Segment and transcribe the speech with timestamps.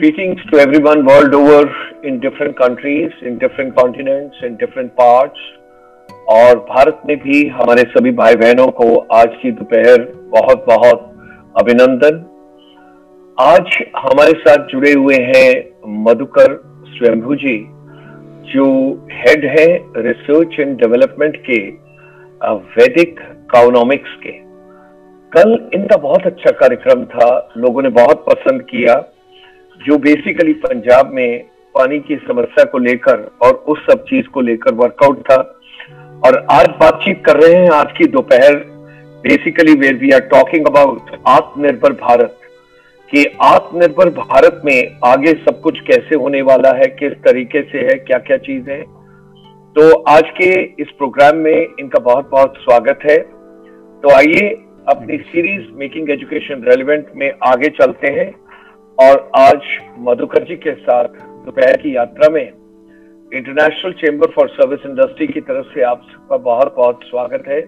[0.00, 1.62] Greetings to everyone world over
[2.02, 5.42] in different countries, in different continents, in different parts.
[6.34, 8.86] और भारत में भी हमारे सभी भाई बहनों को
[9.16, 11.04] आज की दोपहर बहुत बहुत
[11.60, 12.22] अभिनंदन।
[13.38, 15.52] आज हमारे साथ जुड़े हुए हैं
[16.06, 16.56] मधुकर
[16.94, 17.56] स्वयंभू जी
[18.54, 18.66] जो
[19.12, 19.68] हेड है
[20.08, 21.62] रिसर्च एंड डेवलपमेंट के
[22.80, 23.20] वैदिक
[23.54, 24.38] काउनॉमिक्स के।
[25.32, 29.02] कल इनका बहुत अच्छा कार्यक्रम था लोगों ने बहुत पसंद किया।
[29.86, 31.42] जो बेसिकली पंजाब में
[31.74, 35.36] पानी की समस्या को लेकर और उस सब चीज़ को लेकर वर्कआउट था।
[36.26, 38.54] और आज बातचीत कर रहे हैं आज की दोपहर
[39.24, 42.36] basically where we are talking about Atmanirbhar Bharat
[43.10, 47.94] कि आत्मनिर्भर भारत में आगे सब कुछ कैसे होने वाला है किस तरीके से है
[47.94, 48.82] क्या क्या चीज़ है।
[49.76, 50.50] तो आज के
[50.82, 53.18] इस प्रोग्राम में इनका बहुत बहुत स्वागत है।
[54.02, 54.48] तो आइए
[54.88, 58.30] अपनी सीरीज़ मेकिंग एजुकेशन रेलिवेंट में आगे चलते हैं।
[59.00, 59.62] और आज
[60.06, 61.04] मधुकर जी के साथ
[61.44, 66.74] दोपहर की यात्रा में International Chamber for Service Industry की तरफ़ से आप सबका बहुत
[66.76, 67.60] बहुत स्वागत है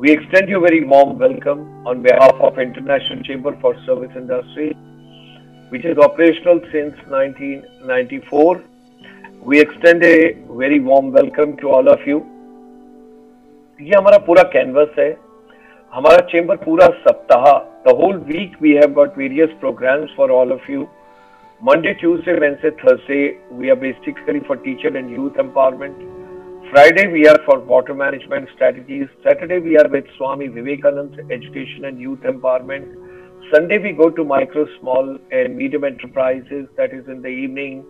[0.00, 4.72] we extend you very warm welcome on behalf of International Chamber for Service Industry
[5.72, 8.62] which is operational since 1994.
[9.42, 12.20] We extend a very warm welcome to all of you.
[13.80, 15.08] ये हमारा पूरा कैनवस है
[15.92, 17.44] हमारा चेंबर पूरा सप्ताह
[17.86, 20.90] The whole week we have got various programs for all of you.
[21.62, 25.94] Monday, Tuesday, Wednesday, Thursday, we are basically for teacher and youth empowerment.
[26.72, 29.06] Friday, we are for water management strategies.
[29.22, 32.90] Saturday, we are with Swami Vivekanand, education and youth empowerment.
[33.54, 37.86] Sunday, we go to micro, small, and medium enterprises, that is in the evening,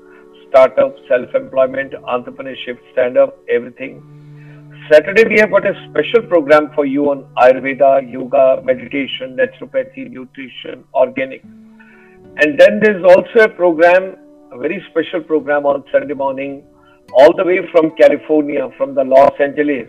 [0.51, 4.26] startup, self employment, entrepreneurship, stand up, everything.
[4.92, 10.84] Saturday, we have got a special program for you on Ayurveda, yoga, meditation, naturopathy, nutrition,
[10.94, 11.44] organic.
[11.44, 14.18] And then there's also a program,
[14.52, 16.64] a very special program on Sunday morning,
[17.14, 19.88] all the way from California, from the Los Angeles.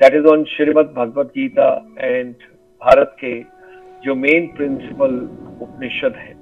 [0.00, 2.34] That is on Shrimad Bhagavad Gita and
[2.82, 3.46] Bharat Ke,
[4.04, 5.12] जो main principal
[5.64, 6.32] उपनिषद है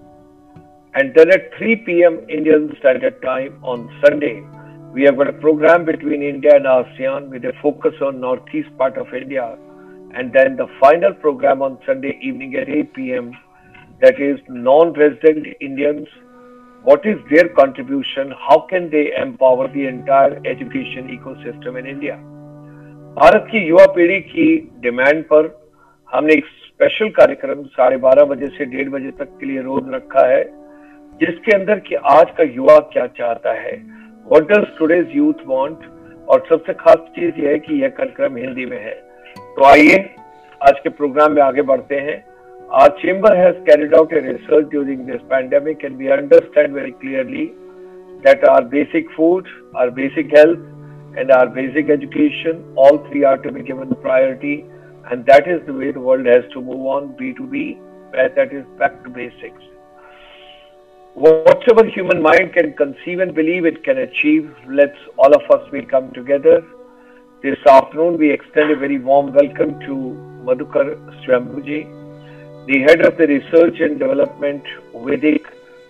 [0.95, 2.17] And then at 3 p.m.
[2.29, 4.43] Indian Standard Time on Sunday,
[4.94, 8.98] we have got a program between India and ASEAN with a focus on northeast part
[8.98, 9.58] of India.
[10.16, 13.32] And then the final program on Sunday evening at 8 p.m.
[14.02, 16.08] that is non-resident Indians.
[16.84, 18.34] What is their contribution?
[18.40, 22.18] How can they empower the entire education ecosystem in India?
[23.18, 24.48] Bharat की युवा पीढ़ी की
[24.82, 25.46] demand पर
[26.10, 30.26] हमने एक special कार्यक्रम साढ़े बारह बजे से डेढ़ बजे तक के लिए रोज रखा
[30.28, 30.44] है
[31.22, 33.76] जिसके अंदर कि आज का युवा क्या चाहता है
[34.33, 35.87] What does today's youth want
[36.33, 38.95] और सबसे खास चीज यह है कि यह कार्यक्रम हिंदी में है
[39.57, 39.99] तो आइए
[40.69, 42.21] आज के प्रोग्राम में आगे बढ़ते हैं
[42.73, 47.53] Our chamber has carried out a research during this pandemic and we understand very clearly
[48.25, 50.59] that our basic food, our basic health,
[51.15, 54.65] and our basic education, all three are to be given priority.
[55.11, 57.79] And that is the way the world has to move on B2B,
[58.13, 59.63] that is back to basics.
[61.18, 65.82] Whatever human mind can conceive and believe it can achieve, let's all of us we
[65.84, 66.64] come together.
[67.42, 69.96] This afternoon we extend a very warm welcome to
[70.46, 70.86] Madhukar
[71.24, 74.62] Swambhuji, the head of the Research and Development
[74.94, 75.48] Vedic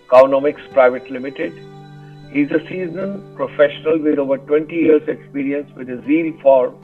[0.08, 1.52] Cownomics Private Limited.
[2.32, 6.74] He is a seasoned professional with over 20 years experience with a zeal for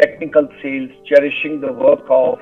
[0.00, 2.38] technical sales, cherishing the work of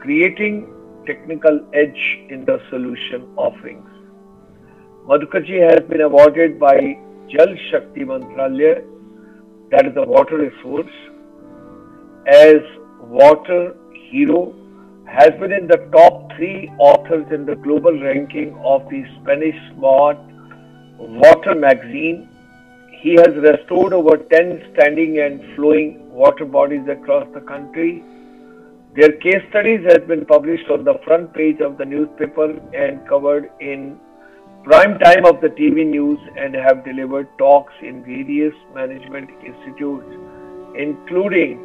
[0.00, 0.70] creating
[1.06, 3.91] technical edge in the solution offerings.
[5.06, 6.96] Madhukarji has been awarded by
[7.28, 8.84] Jal Shakti Mantralaya,
[9.72, 10.92] that is the water resource,
[12.28, 12.60] as
[13.00, 13.74] water
[14.10, 14.54] hero,
[15.06, 20.18] has been in the top three authors in the global ranking of the Spanish Smart
[20.98, 22.28] Water magazine.
[23.00, 28.04] He has restored over 10 standing and flowing water bodies across the country.
[28.94, 33.50] Their case studies has been published on the front page of the newspaper and covered
[33.60, 33.98] in
[34.64, 40.06] prime time of the TV news and have delivered talks in various management institutes,
[40.78, 41.58] including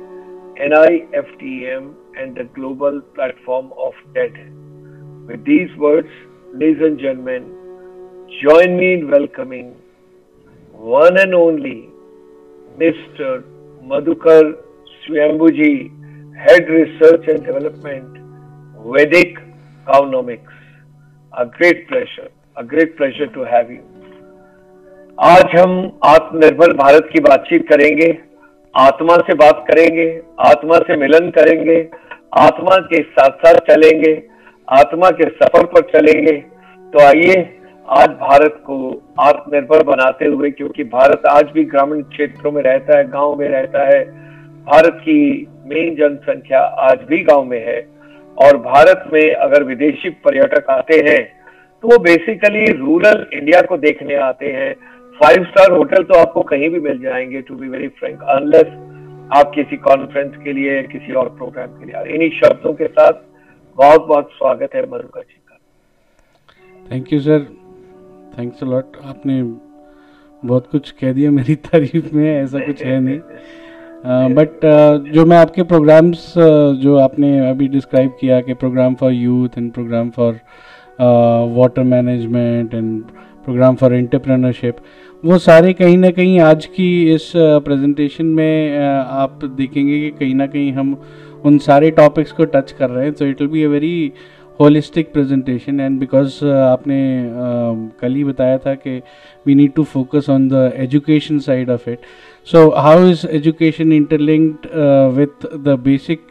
[0.60, 4.34] NIFTM and the global platform of TED.
[5.28, 6.10] With these words,
[6.54, 7.44] ladies and gentlemen,
[8.42, 9.76] join me in welcoming
[10.72, 11.90] one and only
[12.80, 13.44] Mr.
[13.84, 14.56] Madhukar
[15.06, 18.18] Swambhuji, Head Research and Development,
[18.88, 19.38] Vedic
[19.86, 20.54] Cownomics.
[21.38, 22.32] A great pleasure.
[22.58, 23.78] A great pleasure to have you
[25.18, 28.18] आज हम आत्मनिर्भर भारत की बातचीत करेंगे,
[28.76, 31.78] आत्मा से बात करेंगे, आत्मा से मिलन करेंगे,
[32.38, 34.24] आत्मा के साथ साथ चलेंगे,
[34.68, 36.32] आत्मा के सफ़र पर चलेंगे।
[36.94, 37.60] तो आइए
[37.90, 43.10] आज भारत को आत्मनिर्भर बनाते हुए, क्योंकि भारत आज भी ग्रामीण क्षेत्रों में रहता है,
[43.10, 44.04] गाँव में रहता है,
[44.66, 47.80] भारत की मेन जनसंख्या आज भी गाँव में है।
[48.38, 51.37] और भारत में अगर विदेशी पर्यटक आते हैं
[51.82, 54.76] तो वो बेसिकली रूरल इंडिया को देखने आते हैं।
[55.20, 58.68] फाइव स्टार होटल तो आपको कहीं भी मिल जाएँगे to be very frank unless
[59.38, 63.14] आप किसी कॉन्फ्रेंस के लिए किसी और प्रोग्राम के लिए इन्हीं शब्दों के साथ
[63.78, 65.58] बहुत बहुत स्वागत है मधुकर जी का।
[66.92, 67.40] Thank you sir
[68.40, 69.44] thanks lot आपने
[70.48, 73.20] बहुत कुछ कह दिया मेरी तारीफ़ में ऐसा कुछ है नहीं।
[74.36, 78.96] बट uh, uh, जो मैं आपके प्रोग्राम्स uh, जो आपने अभी डिस्क्राइब किया कि program
[78.96, 80.40] for youth and program for
[81.00, 83.02] water management and
[83.46, 84.78] program for entrepreneurship
[85.24, 90.48] वो सारे कहीं ना कहीं आज की इस प्रेजेंटेशन में आप देखेंगे कि कहीं ना
[90.48, 90.98] कहीं हम
[91.46, 94.12] उन सारे टॉपिक्स को टच कर रहे हैं तो it will be a very
[94.60, 97.00] holistic presentation and because आपने
[98.02, 98.98] कल ही बताया था कि
[99.46, 102.06] we need to focus on the education side of it
[102.48, 104.68] so how is education interlinked
[105.18, 106.28] with the basic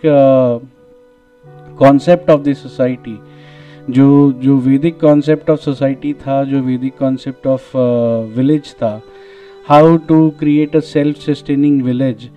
[1.79, 3.19] concept of the society
[3.91, 7.77] जो जो Vedic concept of society था जो वैदिक कॉन्सेप्ट ऑफ़
[8.37, 9.03] विलेज था
[9.69, 12.31] how to create a self sustaining village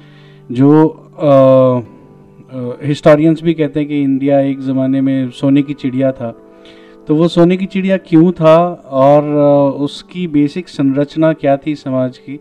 [0.51, 0.71] जो
[2.83, 6.31] historians uh, uh, भी कहते हैं कि इंडिया एक ज़माने में सोने की चिड़िया था।
[7.07, 12.17] तो वो सोने की चिड़िया क्यों था और uh, उसकी बेसिक संरचना क्या थी समाज
[12.17, 12.39] की?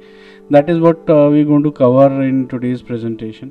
[0.52, 3.50] That is what we going to cover in today's presentation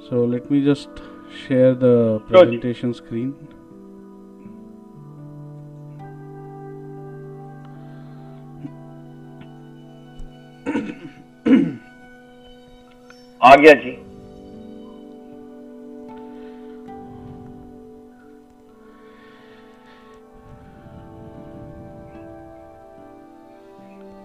[0.00, 1.02] so let me just
[1.48, 1.80] share the
[2.28, 3.34] presentation screen
[13.44, 13.90] आ गया जी।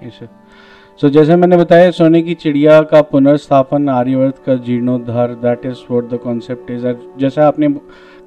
[0.10, 5.84] सो so, जैसे मैंने बताया सोने की चिड़िया का पुनर्स्थापन आर्यवर्त का जीर्णोद्धार that is
[5.92, 6.86] what the concept is
[7.20, 7.68] जैसा आपने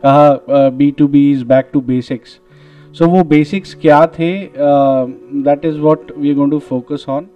[0.05, 2.39] कहा be to be is back to basics
[2.99, 4.33] so वो बेसिक्स क्या थे?
[4.57, 7.27] That is what we going to focus on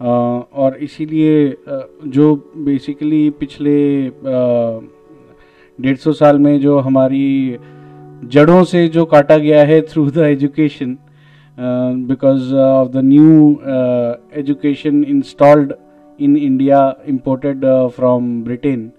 [0.00, 1.56] और इसीलिए
[2.06, 3.78] जो बेसिकली पिछले
[5.78, 7.58] डेढ़ सौ साल में जो हमारी
[8.24, 10.96] जड़ों से जो काटा गया है through the education
[12.08, 13.50] because of the new
[14.40, 15.72] education installed
[16.18, 17.64] in India imported
[17.96, 18.90] from Britain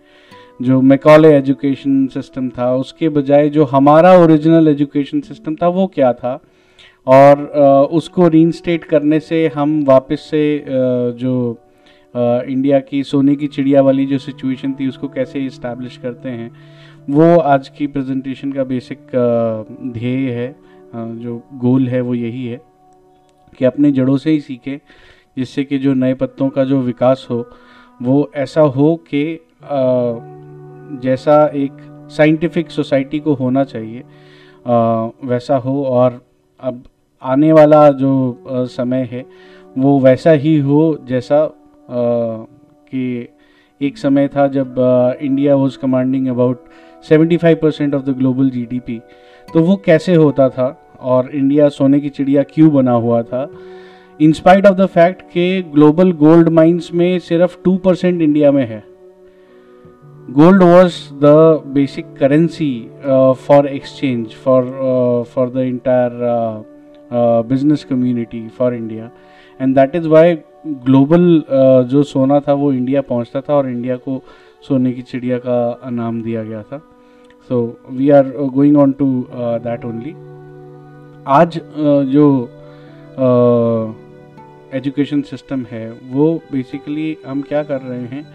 [0.62, 6.12] जो मैकॉले एजुकेशन सिस्टम था, उसके बजाय जो हमारा ओरिजिनल एजुकेशन सिस्टम था, वो क्या
[6.14, 6.40] था?
[7.10, 7.42] और
[7.92, 10.44] उसको रीइंस्टेट करने से हम वापस से
[11.20, 11.34] जो
[12.16, 16.52] इंडिया की सोने की चिड़िया वाली जो सिचुएशन थी उसको कैसे इस्टेब्लिश करते हैं,
[17.10, 19.00] वो आज की प्रेजेंटेशन का बेसिक
[19.94, 20.56] ध्येय है।
[20.94, 22.62] जो गोल है वो यही है
[23.58, 24.80] कि अपने जड़ों से ही सीखे,
[25.38, 27.46] जिससे कि जो नए पत्तों का जो विकास हो,
[28.02, 29.40] वो ऐसा हो कि
[31.04, 31.72] जैसा एक
[32.12, 34.04] साइंटिफिक सोसाइटी को होना चाहिए
[35.26, 36.22] वैसा हो और
[36.60, 36.84] अब
[37.22, 39.26] आने वाला जो समय है,
[39.78, 41.46] वो वैसा ही हो जैसा
[41.88, 43.28] कि
[43.82, 44.76] एक समय था जब
[45.22, 46.64] India was commanding about
[47.04, 49.00] 75 percent of the global GDP
[49.48, 50.68] तो वो कैसे होता था
[51.02, 53.50] और इंडिया सोने की चिड़िया क्यों बना हुआ था?
[54.20, 58.84] In spite of the fact के ग्लोबल गोल्ड माइंस में सिर्फ़ टू परसेंट इंडिया में है।
[60.30, 62.74] Gold was the basic currency
[63.48, 64.64] for exchange for
[65.30, 66.69] for the for
[67.14, 69.12] the entire for India
[69.62, 70.38] and that is why
[70.68, 71.44] global
[71.88, 74.24] जो सोना था वो India पहुँचता था और इंडिया को
[74.68, 76.78] सोने की चिड़िया का नाम दिया गया था।
[77.50, 80.16] So we are going on to that only
[81.28, 82.50] आज uh, जो
[84.74, 88.28] एजुकेशन uh, सिस्टम है वो बेसिकली हम क्या कर रहे हैं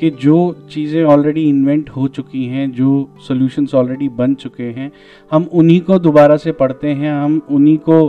[0.00, 0.36] कि जो
[0.70, 4.90] चीज़ें ऑलरेडी इन्वेंट हो चुकी हैं, जो सॉल्यूशंस ऑलरेडी बन चुके हैं,
[5.32, 8.04] हम उन्हीं को दोबारा से पढ़ते हैं, हम उन्हीं को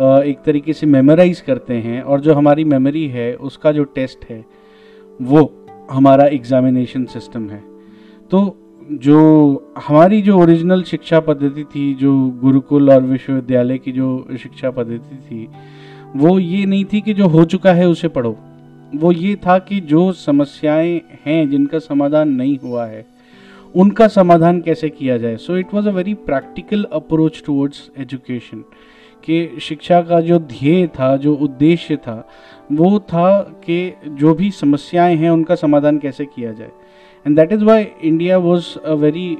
[0.00, 4.44] एक तरीके से मेमोराइज करते हैं और जो हमारी मेमोरी है, उसका जो टेस्ट है,
[5.20, 5.52] वो
[5.90, 7.62] हमारा एग्ज़ामिनेशन सिस्टम है।
[8.30, 8.56] तो
[8.92, 9.18] जो
[9.78, 15.48] हमारी जो ओरिजिनल शिक्षा पद्धति थी, जो गुरुकुल और विश्वविद्यालय की जो शिक्षा पद्धति थी,
[16.16, 18.36] वो ये नहीं थी कि जो हो चुका है, उसे पढ़ो।
[18.96, 23.04] वो ये था कि जो समस्याएँ हैं, जिनका समाधान नहीं हुआ है,
[23.74, 25.36] उनका समाधान कैसे किया जाए?
[25.36, 28.64] So it was a very practical approach towards education
[29.24, 32.28] कि शिक्षा का जो ध्येय था, जो उद्देश्य था,
[32.72, 36.70] वो था कि जो भी समस्याएँ हैं, उनका समाधान कैसे किया जाए।
[37.26, 39.30] And that is why India was a very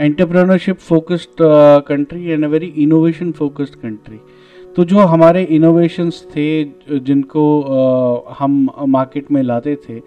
[0.00, 1.42] entrepreneurship focused
[1.88, 4.20] country and a very innovation focused country
[4.76, 6.64] तो जो हमारे इनोवेशंस थे,
[7.00, 7.44] जिनको
[8.38, 9.98] हम मार्केट में लाते थे,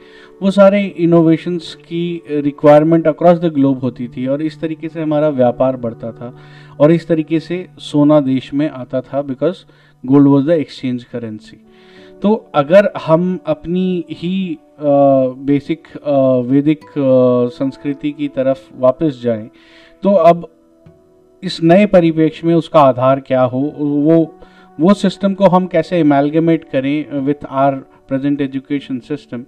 [0.41, 5.29] वो सारे इनोवेशंस की रिक्वायरमेंट अक्रॉस द ग्लोब होती थी और इस तरीके से हमारा
[5.29, 6.33] व्यापार बढ़ता था
[6.79, 9.63] और इस तरीके से सोना देश में आता था because
[10.03, 11.57] gold was the exchange currency
[12.21, 15.87] तो अगर हम अपनी ही बेसिक
[16.45, 16.85] वैदिक
[17.53, 19.49] संस्कृति की तरफ़ वापस जाएँ
[20.03, 20.47] तो अब
[21.43, 24.25] इस नए परिप्रेक्ष्य में उसका आधार क्या हो, वो
[24.79, 29.45] वो सिस्टम को हम कैसे इमेलगमेट करें with our present education system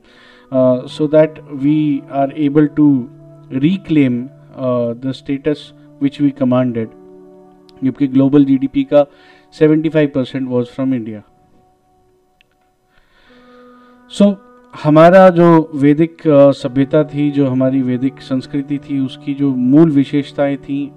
[0.88, 3.10] so that we are able to
[3.52, 4.30] reclaim
[4.94, 6.90] the status which we commanded
[7.84, 9.06] जबकि ग्लोबल जीडीपी का
[9.62, 11.24] 75 percent was from India
[14.10, 14.48] so
[14.84, 20.92] हमारा जो वैदिक सभ्यता थी, जो हमारी वैदिक संस्कृति थी, उसकी जो मूल विशेषताएँ थी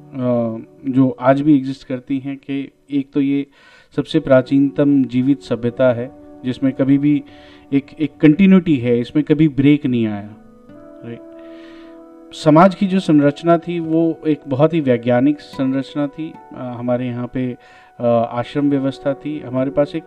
[0.88, 3.47] जो आज भी एग्जिस्ट करती हैं कि एक तो ये
[3.97, 6.11] सबसे प्राचीनतम जीवित सभ्यता है
[6.45, 7.23] जिसमें कभी भी
[7.73, 10.31] एक एक कंटिन्यूटी है इसमें कभी ब्रेक नहीं आया
[11.05, 11.21] राइट
[12.33, 17.31] समाज की जो संरचना थी वो एक बहुत ही वैज्ञानिक संरचना थी। आ, हमारे यहाँ
[17.35, 17.57] पे
[18.01, 20.05] आ, आश्रम व्यवस्था थी। हमारे पास एक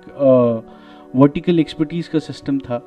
[1.15, 2.81] वर्टिकल एक्सपर्टीज़ का सिस्टम था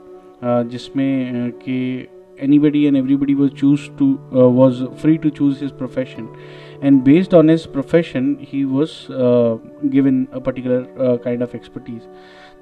[0.44, 2.08] जिसमें कि
[2.42, 6.28] and everybody was choose to uh, was free to choose his profession
[6.82, 9.56] and based on his profession he was uh,
[9.90, 12.04] given a particular uh, kind of expertise.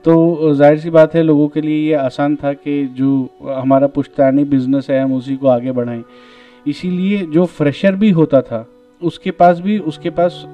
[0.05, 3.11] तो ज़ाहिर सी बात है लोगों के लिए ये आसान था कि जो
[3.45, 6.03] हमारा पुश्तानी बिज़नेस है हम उसी को आगे बढ़ाएँ।
[6.67, 8.67] इसीलिए जो फ्रेशर भी होता था
[9.03, 10.45] उसके पास भी उसके पास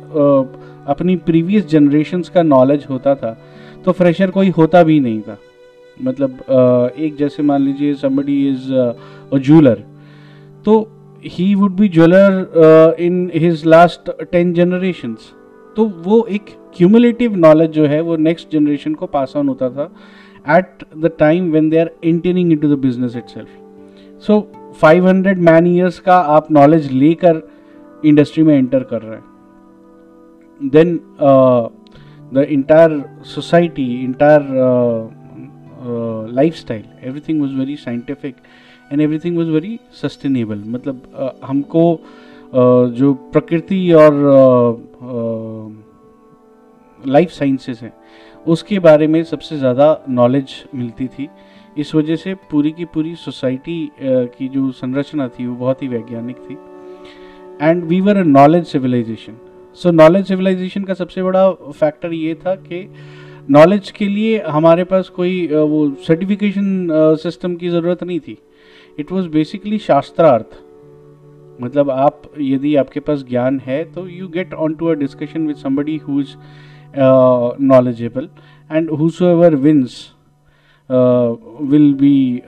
[0.88, 3.36] अपनी प्रीवियस जनरेशन्स का नॉलेज होता था
[3.84, 5.38] तो फ्रेशर कोई होता भी नहीं था।
[5.96, 9.84] मतलब एक जैसे मान लीजिए समबडी इज़ अ ज्वेलर
[10.64, 10.80] तो
[11.26, 15.32] he would be jeweller in his last ten generations
[15.76, 16.44] तो वो एक
[16.76, 19.84] क्यूमुलेटिव नॉलेज जो है, वो नेक्स्ट जनरेशन को पास ऑन होता था
[20.58, 24.40] at the time when they are entering into the business itself so
[24.80, 27.42] five hundred man years का आप नॉलेज लेकर
[28.04, 29.24] इंडस्ट्री में एंटर कर रहे हैं।
[30.60, 30.98] Then
[32.34, 34.40] the entire society entire
[36.54, 38.34] lifestyle everything was very scientific
[38.92, 41.84] and everything was very sustainable मतलब हमको
[42.96, 44.12] जो प्रकृति और
[47.00, 47.92] लाइफ साइंसेस हैं,
[48.46, 51.28] उसके बारे में सबसे ज़्यादा नॉलेज मिलती थी।
[51.76, 56.36] इस वजह से पूरी की पूरी सोसाइटी की जो संरचना थी, वो बहुत ही वैज्ञानिक
[56.38, 56.56] थी।
[57.60, 59.36] And we were a knowledge civilisation
[59.78, 62.88] so knowledge civilisation का सबसे बड़ा फैक्टर ये था कि
[63.50, 68.38] नॉलेज के लिए हमारे पास कोई वो सर्टिफिकेशन सिस्टम की ज़रूरत नहीं थी।
[68.98, 70.58] इट वॉज़ बेसिकली शास्त्रार्थ
[71.60, 75.56] मतलब आप यदि आपके पास ज्ञान है तो you get on to a discussion with
[75.56, 76.34] somebody who is
[77.62, 78.28] knowledgeable
[78.70, 78.90] and
[79.26, 80.14] whosoever wins
[81.70, 82.42] will be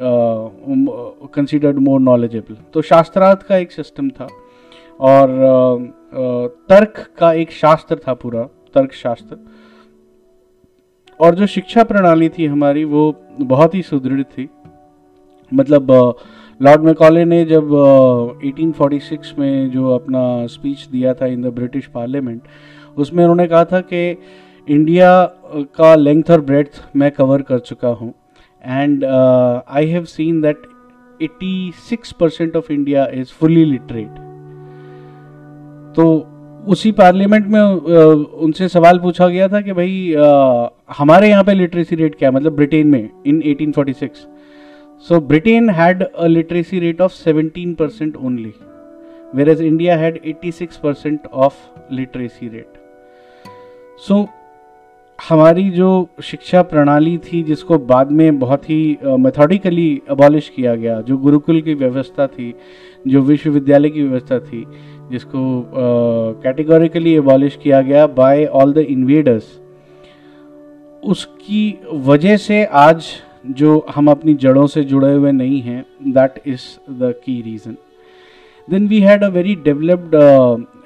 [1.35, 4.29] considered more knowledgeable तो शास्त्रार्थ का एक सिस्टम था
[5.01, 8.43] और uh, uh, तर्क का एक शास्त्र था पूरा
[8.75, 9.37] तर्क शास्त्र।
[11.21, 13.03] और जो शिक्षा प्रणाली थी हमारी वो
[13.41, 14.49] बहुत ही सुदृढ़ थी।
[15.55, 16.15] मतलब
[16.63, 17.71] लॉर्ड मैकॉले ने जब
[18.45, 22.43] 1846 में जो अपना स्पीच दिया था इन द ब्रिटिश पार्लियामेंट
[22.97, 24.19] उसमें उन्होंने कहा था कि
[24.69, 25.25] इंडिया
[25.55, 28.15] का लेंथ और ब्रेथ मैं कवर कर चुका हूँ।
[28.67, 30.63] And I have seen that
[31.23, 34.25] 86 percent of India is fully literate
[35.97, 36.27] तो
[36.67, 37.61] उसी पार्लियामेंट में
[38.23, 40.15] उनसे सवाल पूछा गया था कि भाई
[40.99, 42.35] हमारे यहाँ पे लिटरेसी रेट क्या है?
[42.35, 44.09] मतलब ब्रिटेन में in 1846
[45.05, 48.53] so Britain had a literacy rate of 17 percent only
[49.49, 51.55] whereas India had 86 percent of
[51.93, 52.79] literacy rate
[53.99, 54.27] so
[55.19, 61.17] हमारी जो शिक्षा प्रणाली थी, जिसको बाद में बहुत ही मेथोडिकली अबॉलिश किया गया, जो
[61.19, 62.55] गुरुकुल की व्यवस्था थी,
[63.07, 64.65] जो विश्वविद्यालय की व्यवस्था थी,
[65.11, 65.63] जिसको
[66.43, 69.45] कैटेगोरिकली एबॉलिश किया गया बाय ऑल द इन्वेडर्स
[71.03, 73.07] उसकी वजह से आज
[73.51, 77.77] जो हम अपनी जड़ों से जुड़े हुए नहीं हैं that is the key reason
[78.69, 80.15] then we had a very developed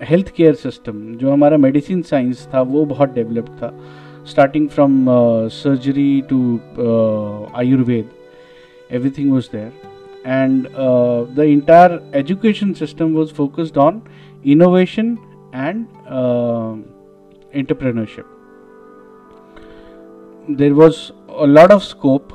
[0.08, 3.72] health care system जो हमारा मेडिसिन साइंस था, वो बहुत डेवलप्ड था.
[4.26, 5.06] Starting from
[5.50, 6.38] surgery to
[7.58, 8.10] Ayurveda
[8.90, 9.72] everything was there
[10.26, 10.66] and
[11.36, 14.02] the entire education system was focused on
[14.46, 15.16] innovation
[15.54, 15.86] and
[17.54, 18.24] entrepreneurship
[20.50, 20.96] there was
[21.32, 22.28] a lot of scope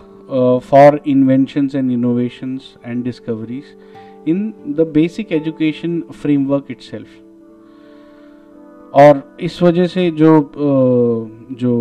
[0.61, 3.75] for inventions and innovations and discoveries
[4.25, 7.07] in the basic education framework itself.
[8.93, 10.29] और इस वजह से जो
[11.51, 11.71] जो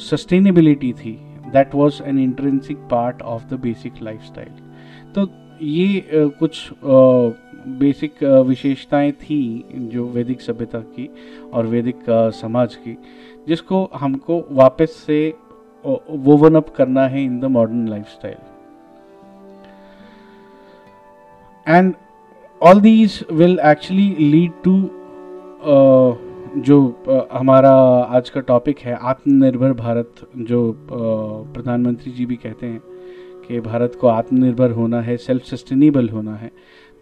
[0.00, 1.12] sustainability थी
[1.52, 4.48] that was an intrinsic part of the basic lifestyle
[5.14, 5.28] तो
[5.62, 6.70] ये कुछ
[7.78, 11.08] बेसिक विशेषताएँ थी जो वैदिक सभ्यता की
[11.52, 12.04] और वैदिक
[12.34, 12.96] समाज की,
[13.48, 15.34] जिसको हमको वापस से
[15.84, 18.36] वोवन अप करना है in the modern lifestyle.
[21.66, 21.92] And
[22.60, 24.76] all these will actually lead to
[26.58, 26.78] जो
[27.32, 27.70] हमारा
[28.16, 32.80] आज का टॉपिक है आत्मनिर्भर भारत, जो प्रधानमंत्री जी भी कहते हैं
[33.48, 36.50] कि भारत को आत्मनिर्भर होना है सेल्फ सस्टेनेबल होना है।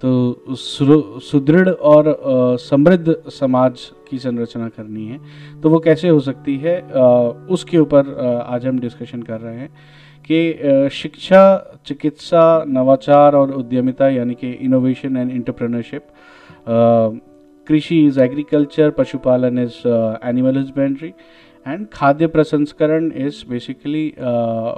[0.02, 2.16] तो सुदृढ़ और
[2.60, 5.20] समृद्ध समाज की संरचना करनी है।
[5.62, 6.80] तो वो कैसे हो सकती है?
[7.50, 8.14] उसके ऊपर
[8.46, 9.70] आज हम डिस्कशन कर रहे हैं
[10.30, 16.06] कि शिक्षा, चिकित्सा, नवाचार और उद्यमिता यानी कि इनोवेशन एंड इंटरप्रेन्योरशिप
[17.66, 19.76] कृषि इज़ एग्रीकल्चर पशुपालन इज़
[20.28, 21.12] एनिमल हजबेंड्री
[21.66, 24.08] एंड खाद्य प्रसंस्करण इज़ बेसिकली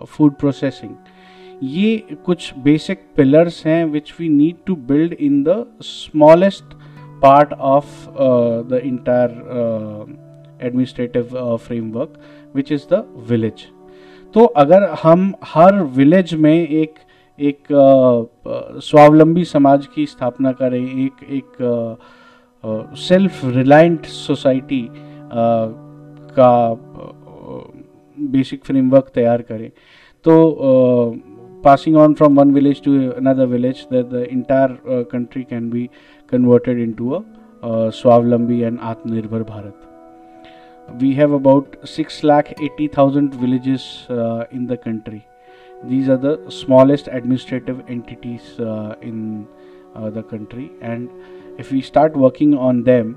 [0.08, 0.94] फ़ूड प्रोसेसिंग
[1.62, 6.74] ये कुछ बेसिक पिलर्स हैं which we need to build in the smallest
[7.22, 8.06] part of
[8.68, 9.30] the entire
[10.62, 12.20] administrative framework
[12.54, 13.66] which is the village
[14.34, 16.94] तो अगर हम हर विलेज में एक
[17.38, 21.56] एक uh, स्वावलंबी समाज की स्थापना करें एक एक
[22.98, 24.86] सेल्फ रिलायंट सोसाइटी
[26.38, 26.52] का
[28.18, 29.70] बेसिक फ्रेमवर्क तैयार करें
[30.24, 30.34] तो
[31.63, 35.89] passing on from one village to another village that the entire uh, country can be
[36.27, 37.19] converted into a
[37.63, 39.74] uh, Swavlambi and Atmanirbhar Bharat.
[41.00, 45.25] We have about 6 lakh 80,000 villages uh, in the country.
[45.86, 49.48] These are the smallest administrative entities uh, in
[49.95, 51.10] uh, the country and
[51.57, 53.15] if we start working on them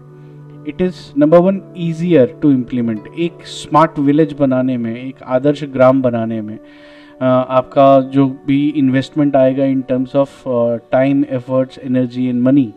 [0.68, 6.00] it is number one easier to implement एक smart village बनाने में एक आदर्श ग्राम
[6.02, 6.58] बनाने में
[7.21, 10.43] आपका जो भी investment आएगा in terms of
[10.91, 12.73] time efforts energy and money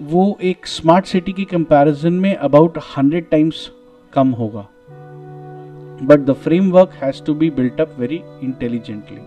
[0.00, 3.70] वो एक स्मार्ट सिटी की कंपैरिजन में अबाउट हंड्रेड टाइम्स
[4.12, 4.66] कम होगा।
[6.02, 9.20] But the framework has to be built up very intelligently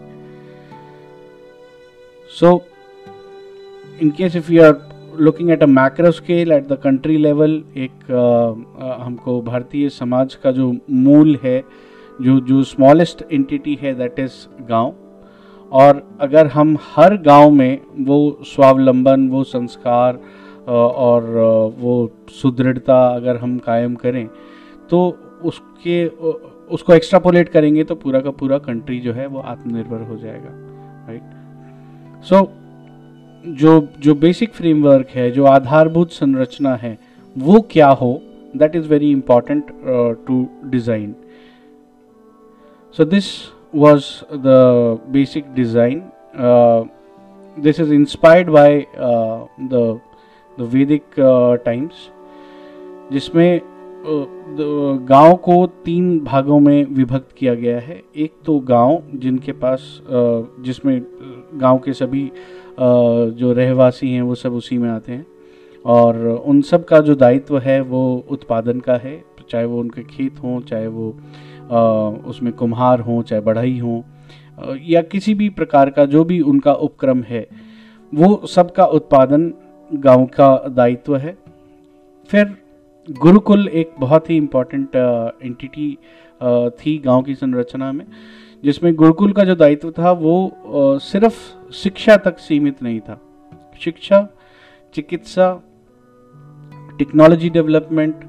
[2.32, 2.64] so
[4.02, 4.76] in case if you are
[5.20, 10.36] looking at a macro scale at the country level एक uh, uh, हमको भारतीय समाज
[10.36, 11.64] का जो मूल है
[12.22, 14.34] जो जो स्मॉलेस्ट एंटिटी है दैट इज़
[14.70, 14.94] गाँव।
[15.72, 20.20] और अगर हम हर गाँव में वो स्वावलंबन वो संस्कार
[20.68, 21.24] और
[21.80, 24.28] वो सुदृढ़ता अगर हम कायम करें
[24.90, 26.06] तो उसके
[26.74, 30.50] उसको एक्स्ट्रापोलेट करेंगे तो पूरा का पूरा कंट्री जो है वो आत्मनिर्भर हो जाएगा
[31.08, 32.48] राइट सो so,
[33.48, 36.98] जो जो बेसिक फ्रेमवर्क है जो आधारभूत संरचना है
[37.38, 38.22] वो क्या हो
[38.56, 39.72] that is very important
[40.28, 41.16] to design
[42.96, 46.12] So this was the basic design.
[46.38, 46.84] Uh,
[47.58, 50.00] this is inspired by uh, the
[50.58, 51.96] the Vedic uh, times,
[53.12, 53.62] जिसमें
[55.10, 60.02] गाँव को तीन भागों में विभक्त किया गया है। एक तो गाँव जिनके पास
[60.66, 61.02] जिसमें
[61.62, 62.26] गाँव के सभी
[63.40, 65.26] जो रहवासी हैं वो सब उसी में आते हैं।
[65.86, 70.40] और उन सब का जो दायित्व है वो उत्पादन का है। चाहे वो उनके खेत
[70.44, 71.10] हों, चाहे वो
[72.30, 74.02] उसमें कुम्हार हों, चाहे बढ़ई हों
[74.84, 77.48] या किसी भी प्रकार का जो भी उनका उपक्रम है,
[78.14, 79.54] वो सबका उत्पादन
[79.92, 81.38] गाँव का दायित्व है।
[82.30, 82.56] फिर
[83.08, 85.98] गुरुकुल एक बहुत ही इम्पोर्टेंट एंटिटी
[86.78, 88.06] थी गाँव की संरचना में,
[88.64, 93.20] जिसमें गुरुकुल का जो दायित्व था वो सिर्फ़ शिक्षा तक सीमित नहीं था।
[93.82, 94.28] शिक्षा,
[94.96, 95.54] चिकित्सा
[96.98, 98.24] technology development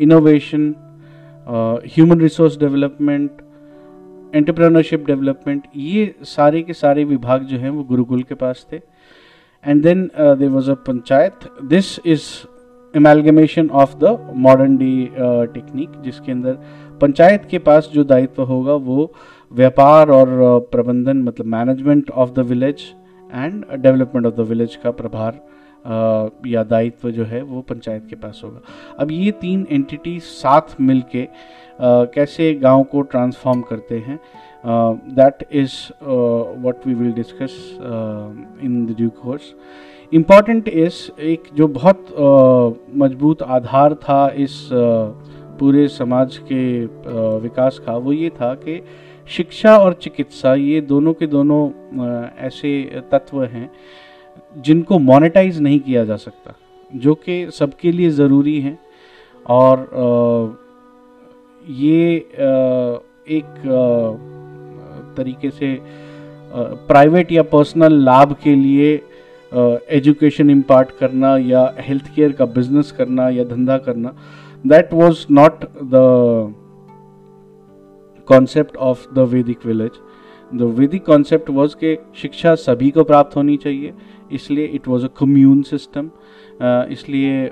[0.00, 0.74] innovation
[1.86, 3.30] human resource development
[4.34, 8.76] entrepreneurship development ये सारे के सारे विभाग जो हैं वो गुरुकुल के पास थे।
[9.64, 12.22] And then there was a panchayat this is
[12.96, 15.08] amalgamation of the modern day
[15.54, 16.58] technique जिसके अंदर
[17.00, 19.12] पंचायत के पास जो दायित्व होगा वो
[19.52, 22.82] व्यापार और uh, प्रबंधन मतलब management of the village
[23.34, 25.40] and development of the village का प्रभार
[26.46, 28.60] या दायित्व जो है वो पंचायत के पास होगा।
[28.98, 31.28] अब ये तीन एंटिटी साथ मिल के
[31.80, 34.18] कैसे गाँव को ट्रांसफॉर्म करते हैं
[35.14, 37.56] that is what we will discuss
[38.64, 39.54] in the due course
[40.12, 45.08] important इस एक जो बहुत uh, मज़बूत आधार था इस uh,
[45.58, 48.82] पूरे समाज के uh, विकास का वो ये था कि
[49.26, 51.60] शिक्षा और चिकित्सा ये दोनों के दोनों
[52.38, 53.70] ऐसे तत्व हैं।
[54.58, 56.54] जिनको मोनेटाइज नहीं किया जा सकता,
[56.92, 58.78] जो कि सबके लिए ज़रूरी हैं।
[59.46, 60.58] और
[61.64, 62.16] ये
[63.28, 63.44] एक
[65.16, 65.78] तरीके से
[66.88, 68.94] प्राइवेट या पर्सनल लाभ के लिए
[69.92, 74.14] एजुकेशन इम्पार्ट करना या हेल्थ केयर का बिज़नेस करना या धंधा करना
[74.66, 76.02] that was not the
[78.28, 79.90] concept of the Vedic village
[80.50, 83.92] the Vedic concept was के शिक्षा सभी को प्राप्त होनी चाहिए।
[84.32, 86.10] इसलिए it was a commune system
[86.92, 87.44] इसलिए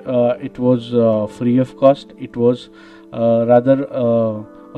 [0.45, 0.89] it was
[1.37, 2.67] free of cost it was
[3.49, 3.85] rather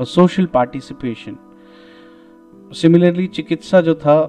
[0.06, 1.36] social participation
[2.72, 4.20] similarly चिकित्सा जो था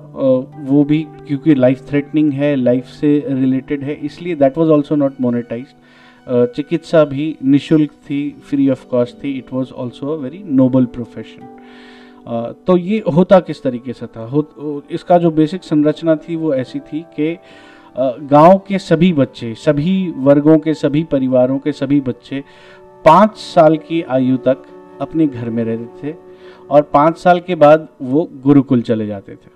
[0.67, 5.21] वो भी क्योंकि लाइफ थ्रेटनिंग है लाइफ से रिलेटेड है इसलिए that was also not
[5.21, 10.85] monetised चिकित्सा भी निशुल्क थी फ्री ऑफ़ कॉस्ट थी it was also a very noble
[10.85, 11.57] profession
[12.67, 14.29] तो ये होता किस तरीके से था?
[14.91, 17.37] इसका जो बेसिक संरचना थी वो ऐसी थी कि
[17.97, 22.43] गाँव के सभी बच्चे, सभी वर्गों के, सभी परिवारों के सभी बच्चे
[23.05, 24.63] पाँच साल की आयु तक
[25.01, 26.15] अपने घर में रहते थे
[26.69, 29.55] और पाँच साल के बाद वो गुरुकुल चले जाते थे।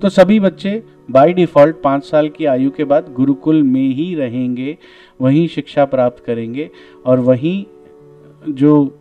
[0.00, 4.76] तो सभी बच्चे बाय डिफ़ॉल्ट पाँच साल की आयु के बाद गुरुकुल में ही रहेंगे,
[5.20, 6.70] वहीं शिक्षा प्राप्त करेंगे
[7.06, 7.64] और वहीं
[8.48, 8.98] जो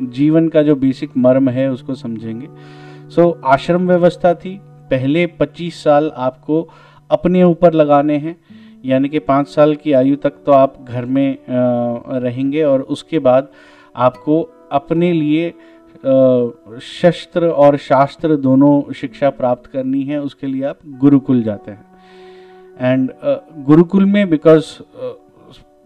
[0.00, 2.48] जीवन का जो बेसिक मर्म है उसको समझेंगे।
[3.08, 4.58] सो so, आश्रम व्यवस्था थी।
[4.90, 6.68] पहले 25 साल आपको
[7.10, 8.36] अपने ऊपर लगाने हैं।
[8.84, 13.48] यानी कि पाँच साल की आयु तक तो आप घर में रहेंगे और उसके बाद
[13.96, 14.40] आपको
[14.72, 15.50] अपने लिए
[16.82, 21.84] शस्त्र और शास्त्र दोनों शिक्षा प्राप्त करनी है। उसके लिए आप गुरुकुल जाते हैं।
[22.80, 23.10] एंड
[23.66, 24.64] गुरुकुल में बिकॉज़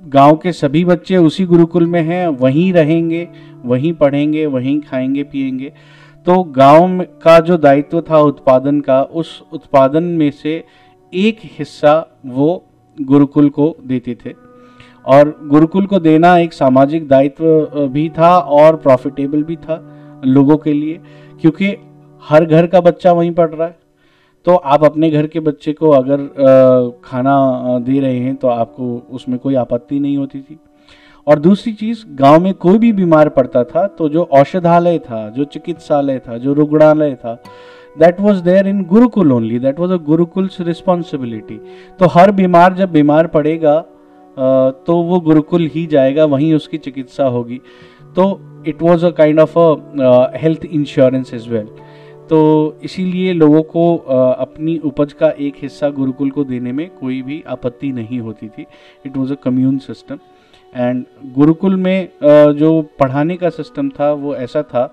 [0.02, 3.28] गाँव के सभी बच्चे उसी गुरुकुल में हैं, वहीं रहेंगे,
[3.64, 5.72] वहीं पढ़ेंगे, वहीं खाएँगे, पिएँगे।
[6.26, 10.64] तो गाँव का जो दायित्व था उत्पादन का, उस उत्पादन में से
[11.14, 12.64] एक हिस्सा वो
[13.00, 14.34] गुरुकुल को देते थे।
[15.04, 17.44] और गुरुकुल को देना एक सामाजिक दायित्व
[17.92, 19.82] भी था और प्रॉफिटेबल भी था
[20.24, 21.00] लोगों के लिए,
[21.40, 21.76] क्योंकि
[22.22, 23.78] हर घर का बच्चा वहीं पढ़ रहा है।
[24.46, 26.18] तो आप अपने घर के बच्चे को अगर
[27.04, 27.36] खाना
[27.80, 30.58] दे रहे हैं तो आपको उसमें कोई आपत्ति नहीं होती थी।
[31.26, 35.44] और दूसरी चीज़, गाँव में कोई भी बीमार पड़ता था तो जो औषधालय था, जो
[35.44, 37.34] चिकित्सालय था, जो रुग्णालय था
[37.96, 41.58] that was there in gurukul only that was a gurukul's responsibility
[42.00, 43.78] तो हर बीमार जब बीमार पड़ेगा
[44.36, 47.60] तो वो गुरुकुल ही जाएगा, वहीं उसकी चिकित्सा होगी।
[48.16, 51.68] तो it was a kind of a health insurance as well
[52.30, 52.38] तो
[52.82, 57.90] इसीलिए लोगों को अपनी उपज का एक हिस्सा गुरुकुल को देने में कोई भी आपत्ति
[57.92, 58.66] नहीं होती थी।
[59.06, 60.18] It was a commune system
[60.74, 64.92] and gurukul में जो पढ़ाने का सिस्टम था, वो ऐसा था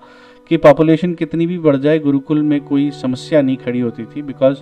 [0.50, 4.58] कि पॉपुलेशन कितनी भी बढ़ जाए, गुरुकुल में कोई समस्या नहीं खड़ी होती थी बिकॉज़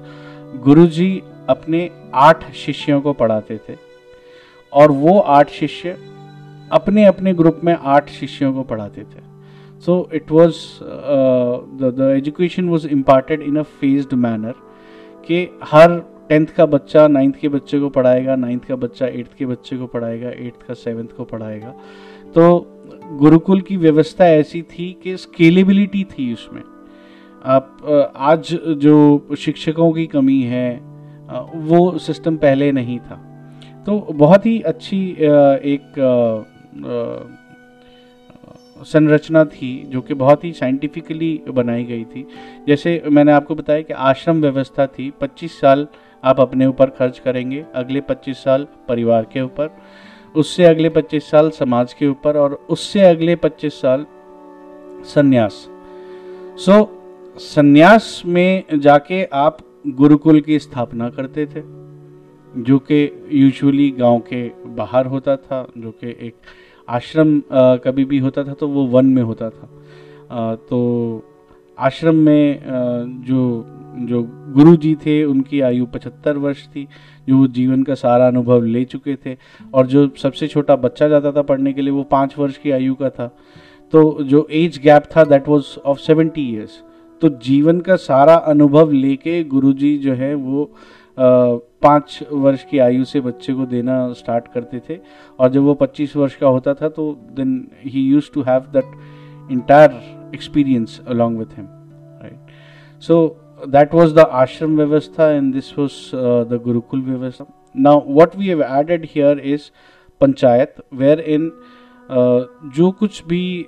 [0.60, 3.76] गुरु जी अपने आठ शिष्यों को पढ़ाते थे।
[4.72, 5.96] और वो आठ शिष्य
[6.72, 9.31] अपने अपने ग्रुप में आठ शिष्यों को पढ़ाते थे।
[9.84, 14.54] So it was uh, the the education was imparted in a phased manner
[15.26, 15.38] कि
[15.72, 19.76] हर टेंथ का बच्चा नाइन्थ के बच्चे को पढ़ाएगा नाइन्थ का बच्चा एट्थ के बच्चे
[19.76, 21.74] को पढ़ाएगा एट्थ का सेवन्थ को पढ़ाएगा।
[22.34, 22.44] तो
[23.18, 26.62] गुरुकुल की व्यवस्था ऐसी थी कि स्केलेबिलिटी थी उसमें।
[27.44, 28.96] आप आज जो
[29.38, 30.70] शिक्षकों की कमी है
[31.68, 33.16] वो सिस्टम पहले नहीं था।
[33.86, 35.00] तो बहुत ही अच्छी
[35.74, 35.92] एक
[38.84, 42.26] संरचना थी जो कि बहुत ही साइंटिफिकली बनाई गई थी।
[42.68, 45.86] जैसे मैंने आपको बताया कि आश्रम व्यवस्था थी 25 साल
[46.24, 49.70] आप अपने ऊपर खर्च करेंगे अगले 25 साल परिवार के ऊपर
[50.36, 54.06] उससे अगले 25 साल समाज के ऊपर और उससे अगले 25 साल
[55.04, 55.68] संन्यास।
[56.56, 61.62] सो so, संन्यास में जाके आप गुरुकुल की स्थापना करते थे
[62.62, 66.34] जो कि यूजुअली गाँव के बाहर होता था जो कि एक
[66.92, 67.40] आश्रम
[67.84, 70.80] कभी भी होता था तो वो वन में होता था। तो
[71.78, 72.62] आश्रम में
[73.26, 73.42] जो
[74.00, 74.22] जो
[74.54, 76.86] गुरु जी थे, उनकी आयु पचहत्तर वर्ष थी,
[77.28, 79.36] जो जीवन का सारा अनुभव ले चुके थे
[79.74, 82.94] और जो सबसे छोटा बच्चा जाता था पढ़ने के लिए वो पाँच वर्ष की आयु
[82.94, 83.26] का था।
[83.92, 86.82] तो जो एज गैप था that was of seventy years
[87.22, 90.70] तो जीवन का सारा अनुभव लेके गुरु जी जो है वो
[91.20, 94.98] पाँच वर्ष की आयु से बच्चे को देना स्टार्ट करते थे।
[95.38, 98.84] और जब वो पच्चीस वर्ष का होता था तो then he used to have that
[99.52, 99.90] entire
[100.34, 101.66] experience along with him
[102.22, 102.36] right
[103.02, 103.36] so
[103.68, 106.16] that was the ashram व्यवस्था and this was
[106.48, 109.62] the gurukul व्यवस्था now what we added here is
[110.20, 110.74] panchayat
[111.20, 111.52] wherein
[112.74, 113.66] जो कुछ भी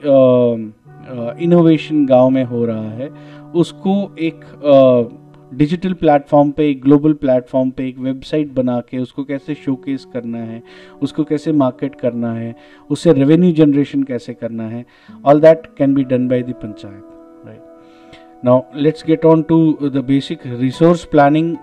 [1.44, 3.11] इनोवेशन uh, गाँव में हो रहा है
[3.54, 9.24] उसको एक uh, डिजिटल प्लेटफॉर्म पे एक ग्लोबल प्लेटफॉर्म पे एक वेबसाइट बना के उसको
[9.24, 10.62] कैसे शोकेस करना है
[11.02, 12.54] उसको कैसे मार्केट करना है
[12.90, 14.85] उससे रेवेन्यू जनरेशन कैसे करना है
[15.24, 20.04] all that can be done by the panchayat right now let's get on to the
[20.07, 21.57] basic resource planning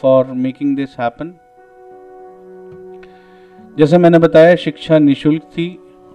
[0.00, 1.34] for making this happen
[3.78, 5.68] जैसे मैंने बताया शिक्षा निशुल्क थी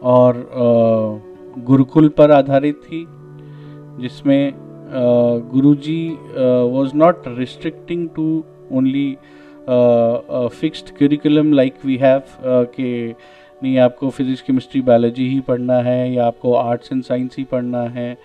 [0.03, 3.05] और uh, गुरुकुल पर आधारित थी
[3.99, 4.62] जिसमें
[6.73, 9.17] Was not restricting to only
[9.67, 11.97] uh, a fixed curriculum like we
[12.43, 13.15] uh, कि
[13.63, 17.81] नहीं आपको फिजिक्स केमिस्ट्री बायोलॉजी ही पढ़ना है या आपको आर्ट्स एंड साइंस ही पढ़ना
[17.97, 18.17] है।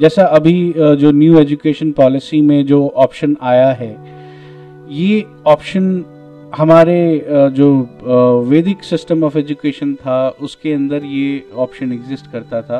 [0.00, 3.90] जैसा अभी uh, जो न्यू एजुकेशन पॉलिसी में जो ऑप्शन आया है
[5.00, 6.04] ये ऑप्शन
[6.56, 7.68] हमारे uh, जो
[8.48, 12.78] वैदिक सिस्टम ऑफ़ एजुकेशन था उसके अंदर ये ऑप्शन एग्जिस्ट करता था।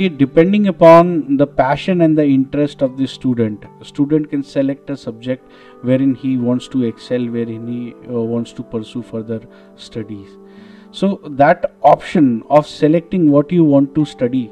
[0.00, 4.94] कि depending upon the passion and the interest of the student student can select a
[4.94, 9.40] subject wherein he wants to excel wherein he wants to pursue further
[9.78, 10.38] studies
[10.92, 14.48] so that option of selecting what you want to study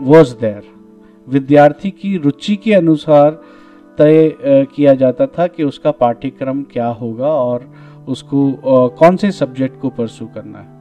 [0.00, 0.62] was there
[1.28, 3.30] विद्यार्थी की रुचि के अनुसार
[3.98, 7.70] तय किया जाता था कि उसका पाठ्यक्रम क्या होगा और
[8.08, 8.52] उसको
[8.88, 10.75] कौन से सब्जेक्ट को परसू करना है।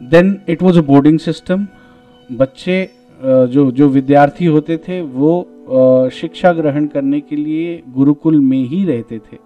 [0.00, 1.66] Then it was a boarding system
[2.30, 2.88] बच्चे
[3.20, 9.18] जो जो विद्यार्थी होते थे, वो शिक्षा ग्रहण करने के लिए गुरुकुल में ही रहते
[9.18, 9.38] थे।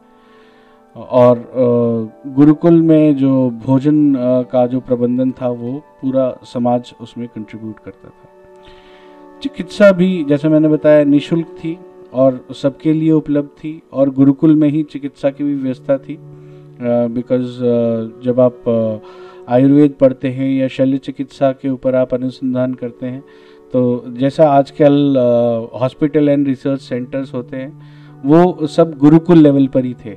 [0.96, 1.44] और
[2.26, 4.14] गुरुकुल में जो भोजन
[4.52, 8.28] का जो प्रबंधन था, वो पूरा समाज उसमें कंट्रीब्यूट करता था।
[9.42, 11.76] चिकित्सा भी, जैसे मैंने बताया, निशुल्क थी
[12.12, 16.18] और सबके लिए उपलब्ध थी और गुरुकुल में ही चिकित्सा की भी व्यवस्था थी
[16.80, 17.58] बिकॉज़
[18.24, 18.64] जब आप
[19.48, 23.20] आयुर्वेद पढ़ते हैं या शल्य चिकित्सा के ऊपर आप अनुसंधान करते हैं
[23.72, 25.16] तो जैसा आजकल
[25.74, 30.14] हॉस्पिटल एंड रिसर्च सेंटर्स होते हैं वो सब गुरुकुल लेवल पर ही थे।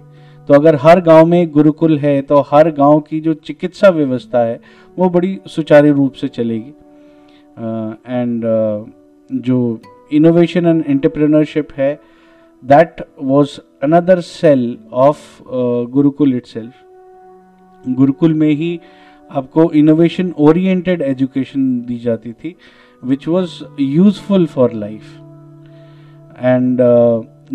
[0.50, 4.60] तो अगर हर गाँव में गुरुकुल है तो हर गाँव की जो चिकित्सा व्यवस्था है
[4.98, 6.74] वो बड़ी सुचारू रूप से चलेगी।
[8.08, 9.80] एंड uh, uh, जो
[10.14, 11.94] इनोवेशन एंड एंटरप्रेन्योरशिप है
[12.64, 15.44] that was another cell of
[15.92, 16.74] gurukul itself
[17.90, 18.80] gurukul में ही
[19.32, 22.56] आपको इनोवेशन ओरिएंटेड एजुकेशन दी जाती थी
[23.04, 25.04] which was useful for life
[26.38, 26.82] and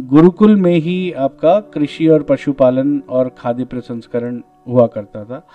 [0.08, 5.46] gurukul में ही आपका कृषि और पशुपालन और खाद्य प्रसंस्करण हुआ करता था।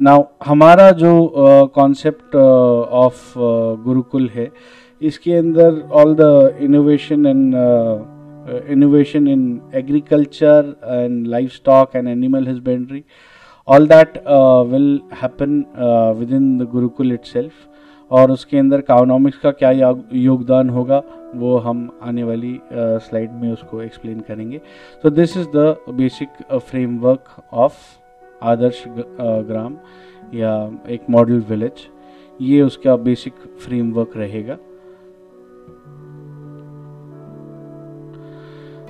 [0.00, 1.12] नाउ हमारा जो
[1.74, 3.34] कॉन्सेप्ट ऑफ़
[3.84, 4.50] गुरुकुल है,
[5.00, 7.54] इसके अंदर all the innovation and
[8.72, 13.04] innovation in agriculture and livestock and animal husbandry
[13.68, 14.18] all that
[14.72, 15.64] will happen
[16.32, 17.50] within the gurukul it
[18.10, 19.70] और उसके अंदर काउनॉमिक्स का क्या
[20.12, 21.02] योगदान होगा
[21.34, 24.60] वो हम आने वाली स्लाइड uh, में उसको एक्सप्लेन करेंगे।
[25.02, 27.74] तो this is the basic framework of
[28.42, 28.84] आदर्श
[29.48, 29.76] ग्राम
[30.34, 31.86] या एक मॉडल विलेज
[32.40, 34.56] ये उसका बेसिक फ्रेमवर्क रहेगा।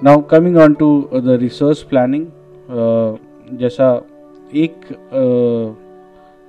[0.03, 2.27] Now coming on to the research planning
[3.59, 3.91] जैसा
[4.55, 4.81] एक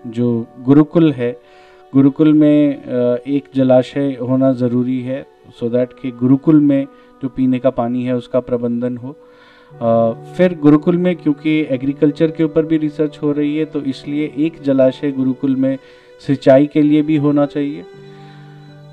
[0.05, 1.31] जो गुरुकुल है,
[1.93, 2.83] गुरुकुल में
[3.17, 5.25] एक जलाशय होना ज़रूरी है
[5.59, 6.85] सो दैट कि गुरुकुल में
[7.21, 9.15] जो पीने का पानी है उसका प्रबंधन हो।
[10.37, 14.61] फिर गुरुकुल में क्योंकि एग्रीकल्चर के ऊपर भी रिसर्च हो रही है तो इसलिए एक
[14.61, 15.77] जलाशय गुरुकुल में
[16.21, 17.83] सिंचाई के लिए भी होना चाहिए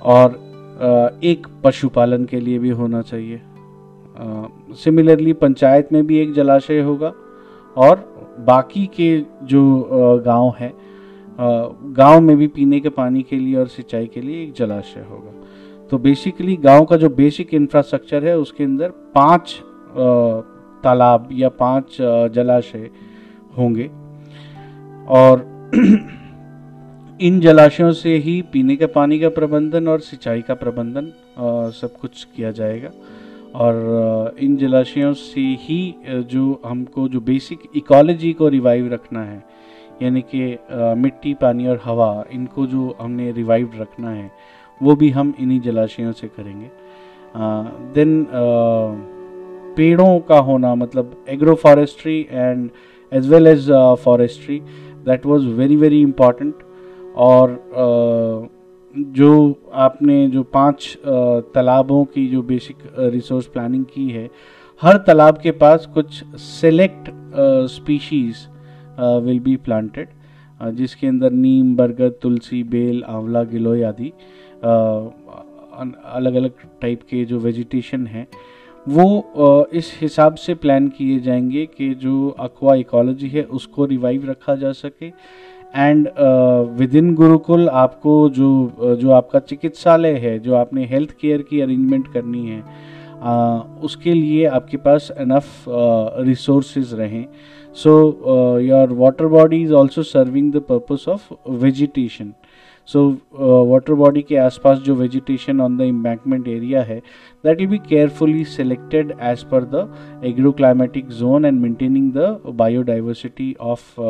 [0.03, 0.38] और
[1.25, 3.40] एक पशुपालन के लिए भी होना चाहिए।
[4.75, 7.12] सिमिलरली पंचायत में भी एक जलाशय होगा
[7.77, 8.10] और
[8.44, 10.72] बाकी के जो गाँव हैं
[11.96, 15.33] गाँव में भी पीने के पानी के लिए और सिंचाई के लिए एक जलाशय होगा।
[15.90, 19.61] तो बेसिकली गाँव का जो बेसिक इंफ्रास्ट्रक्चर है, उसके अंदर पाँच
[20.85, 21.96] तालाब या पाँच
[22.35, 22.90] जलाशय
[23.59, 23.90] होंगे।
[25.09, 25.48] और
[27.20, 31.12] इन जलाशयों से ही पीने के पानी का प्रबंधन और सिंचाई का प्रबंधन
[31.81, 32.90] सब कुछ किया जाएगा।
[33.54, 39.44] और इन जलाशयों से ही जो हमको जो बेसिक इकोलॉजी को रिवाइव रखना है
[40.02, 44.32] यानी कि मिट्टी पानी और हवा इनको जो हमने रिवाइव रखना है
[44.82, 46.70] वो भी हम इन्हीं जलाशयों से करेंगे।
[47.94, 48.26] देन
[49.76, 52.70] पेड़ों का होना मतलब agro forestry and
[53.12, 53.72] as well as
[54.04, 54.60] forestry
[55.04, 56.54] that was very very important
[57.16, 58.60] और uh,
[58.94, 60.96] जो आपने जो पाँच
[61.55, 64.29] तालाबों की जो बेसिक रिसोर्स प्लानिंग की है,
[64.83, 67.11] हर तालाब के पास कुछ select
[67.70, 68.46] species
[69.24, 70.09] will be planted
[70.76, 74.12] जिसके अंदर नीम, बरगद, तुलसी, बेल, आंवला, गिलोय आदि
[74.62, 78.26] अलग अलग टाइप के जो वेजिटेशन हैं,
[78.87, 84.55] वो इस हिसाब से प्लान किए जाएँगे कि जो अक्वा इकोलॉजी है, उसको रिवाइव रखा
[84.57, 85.11] जा सके
[85.76, 86.09] एंड
[86.78, 92.12] विद इन गुरुकुल आपको जो जो आपका चिकित्सालय है जो आपने हेल्थ केयर की अरेंजमेंट
[92.12, 95.64] करनी है uh, उसके लिए आपके पास इनफ
[96.26, 97.24] रिसोर्सेज रहें।
[97.76, 101.33] So your water body is also serving the purpose of
[101.64, 102.33] vegetation
[102.88, 103.09] so
[103.70, 106.98] water body के आसपास जो vegetation on the embankment area है
[107.44, 109.88] that will be carefully selected as per the
[110.24, 114.00] agroclimatic zone and maintaining the biodiversity of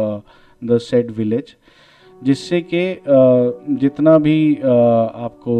[0.63, 1.57] the set village
[2.23, 2.83] जिससे कि
[3.81, 5.57] जितना भी आपको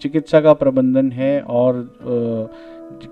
[0.00, 1.88] चिकित्सा का प्रबंधन है और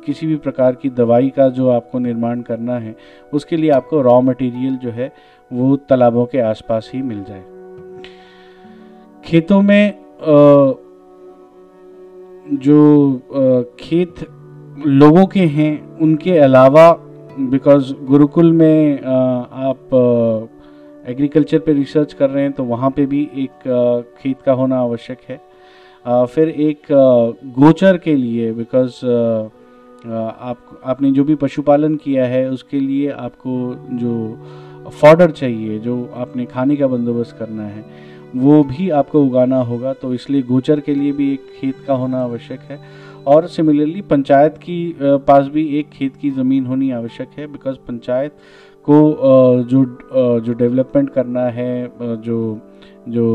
[0.04, 2.94] किसी भी प्रकार की दवाई का जो आपको निर्माण करना है,
[3.32, 5.12] उसके लिए आपको रॉ मटेरियल जो है,
[5.50, 7.42] वो तालाबों के आसपास ही मिल जाए।
[9.24, 9.94] खेतों में
[12.62, 14.14] जो खेत
[14.86, 16.90] लोगों के हैं, उनके अलावा
[17.40, 19.88] बिकॉज़ गुरुकुल में आप
[21.04, 25.18] एग्रीकल्चर पे रिसर्च कर रहे हैं तो वहाँ पे भी एक खेत का होना आवश्यक
[25.28, 25.40] है।
[26.26, 26.86] फिर एक
[27.54, 29.04] गोचर के लिए बिकॉज़
[30.06, 33.52] आप, आपने जो भी पशुपालन किया है, उसके लिए आपको
[33.94, 37.84] जो फॉर्डर चाहिए, जो आपने खाने का बंदोबस्त करना है,
[38.34, 42.22] वो भी आपको उगाना होगा तो इसलिए गोचर के लिए भी एक खेत का होना
[42.22, 42.78] आवश्यक है।
[43.26, 48.32] और सिमिलरली पंचायत की पास भी एक खेत की ज़मीन होनी आवश्यक है बिकॉज़ पंचायत
[48.88, 48.98] को
[49.64, 49.84] जो
[50.40, 52.38] जो डेवलपमेंट करना है जो
[53.08, 53.26] जो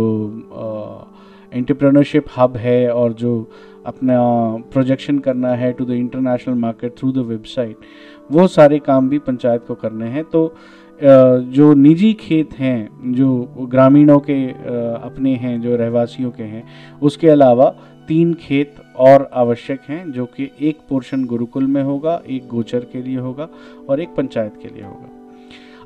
[1.54, 3.34] एंटरप्रेन्योरशिप हब है और जो
[3.86, 4.20] अपना
[4.74, 7.78] प्रोजेक्शन करना है to the international market through the website
[8.32, 10.54] वो सारे काम भी पंचायत को करने हैं। तो
[11.02, 16.64] जो निजी खेत हैं, जो ग्रामीणों के अपने हैं, जो रहवासियों के हैं,
[17.02, 17.70] उसके अलावा
[18.08, 23.02] तीन खेत और आवश्यक हैं, जो कि एक पोर्शन गुरुकुल में होगा, एक गोचर के
[23.02, 23.48] लिए होगा
[23.90, 25.18] और एक पंचायत के लिए होगा।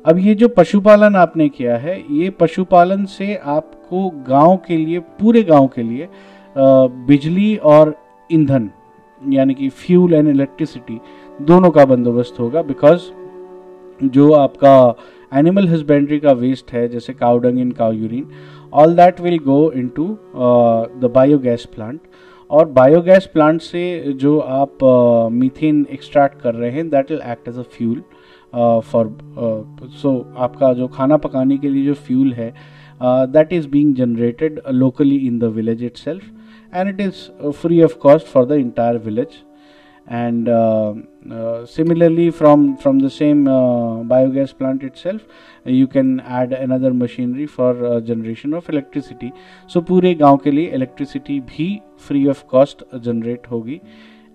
[0.04, 5.42] अब ये जो पशुपालन आपने किया है, ये पशुपालन से आपको गाँव के लिए, पूरे
[5.42, 6.08] गाँव के लिए
[6.56, 7.94] बिजली और
[8.30, 8.70] ईंधन,
[9.22, 11.00] यानी कि फ्यूल एंड इलेक्ट्रिसिटी,
[11.40, 13.02] दोनों का बंदोबस्त होगा बिकॉज़
[14.04, 14.94] जो आपका
[15.32, 18.26] एनिमल हस्बेंड्री का वेस्ट है, जैसे cow dung in cow urine
[18.72, 22.00] all that will go into the biogas plant
[22.50, 24.84] और बायोगैस प्लांट से जो आप
[25.32, 28.02] मीथेन एक्सट्रैक्ट कर रहे हैं that will act as a fuel
[28.90, 29.16] for
[30.02, 32.52] so आपका जो खाना पकाने के लिए जो फ्यूल है
[33.00, 36.22] that is being generated locally in the village itself
[36.74, 39.42] and it is free of cost for the entire village
[40.06, 40.48] and
[41.68, 43.44] similarly from from the same
[44.08, 49.30] biogas plant itself you can add another machinery for generation of electricity
[49.70, 51.68] so पूरे गाँव के लिए electricity भी
[52.06, 53.80] free of cost generate होगी।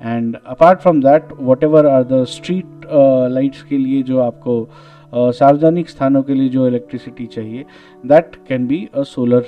[0.02, 1.34] And apart from that
[1.64, 2.86] whatever are the street
[3.32, 7.66] lights के लिए जो आपको uh, सार्वजनिक स्थानों के लिए जो इलेक्ट्रिसिटी चाहिए
[8.04, 9.46] that can be a solar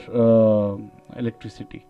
[1.20, 1.82] electricity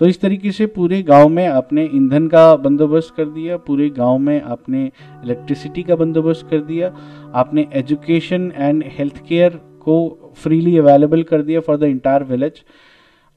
[0.00, 4.18] तो इस तरीके से पूरे गाँव में आपने ईंधन का बंदोबस्त कर दिया पूरे गाँव
[4.18, 4.84] में आपने
[5.24, 6.92] इलेक्ट्रिसिटी का बंदोबस्त कर दिया
[7.34, 9.96] आपने एजुकेशन एंड हेल्थ केयर को
[10.42, 12.62] फ्रीली अवेलेबल कर दिया फॉर द इंटायर विलेज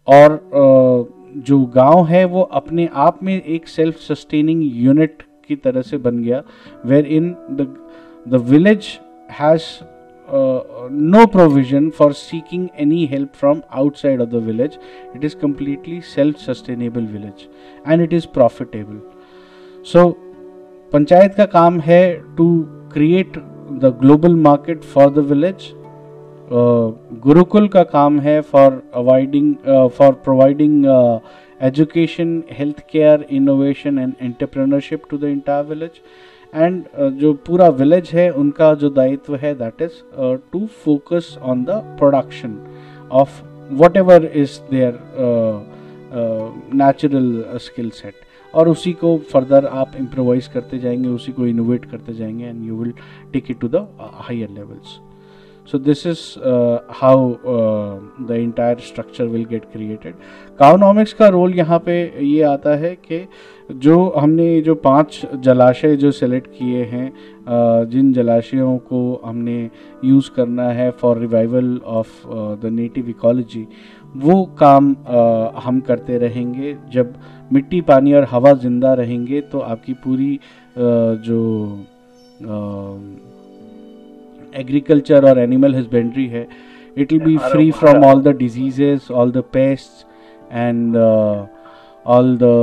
[0.07, 0.39] और
[1.37, 6.23] जो गाँव है, वो अपने आप में एक सेल्फ सस्टेनिंग यूनिट की तरह से बन
[6.23, 6.43] गया
[7.07, 7.29] wherein
[8.27, 8.87] the village
[9.39, 9.63] has
[10.91, 14.77] no provision for seeking any help from outside of the village
[15.15, 17.47] it is completely self sustainable village
[17.87, 19.01] and it is profitable
[19.85, 20.09] so
[20.91, 22.03] panchayat का काम है
[22.37, 22.47] to
[22.93, 23.37] create
[23.73, 25.73] the global market for the village
[26.53, 29.55] gurukul का काम है for avoiding
[29.89, 30.85] for providing
[31.61, 35.89] education health care innovation and entrepreneurship to the entire village
[36.55, 36.83] and
[37.19, 39.91] जो पूरा village है, उनका जो दायित्व है that is
[40.51, 42.57] to focus on the production
[43.11, 43.41] of
[43.97, 44.99] whatever is their
[46.73, 48.13] natural skill set
[48.55, 52.75] और उसी को फर्दर आप इम्प्रोवाइज करते जाएँगे, उसी को इनोवेट करते जाएँगे and you
[52.75, 52.93] will
[53.33, 55.10] take it to the higher levels
[55.71, 57.17] so this is uh, how
[57.47, 60.15] uh, the entire structure will get created.
[60.59, 61.93] Cownomics का रोल यहाँ पे
[62.25, 63.27] ये आता है कि
[63.71, 69.69] जो हमने जो पाँच जलाशय जो सेलेक्ट किए हैं जिन जलाशयों को हमने
[70.05, 72.27] यूज़ करना है for revival of
[72.61, 73.67] the native ecology
[74.15, 77.13] वो काम आ, हम करते रहेंगे। जब
[77.53, 80.39] मिट्टी पानी और हवा ज़िंदा रहेंगे तो आपकी पूरी आ,
[81.27, 81.41] जो
[82.43, 82.57] आ,
[84.59, 86.47] agriculture or animal husbandry है
[86.97, 90.05] it will be free from all the diseases all the pests
[90.63, 91.37] and uh,
[92.05, 92.55] all the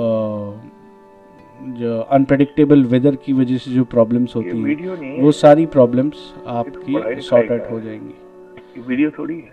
[0.00, 0.70] uh,
[1.78, 6.14] जो अनप्रडिक्टेबल वेदर की वजह से जो प्रॉब्लम्स होती हैं वो सारी प्रॉब्लम्स
[6.46, 9.52] आपकी लिखाई सॉर्ट आउट हो। जाएँगी। वीडियो थोड़ी है।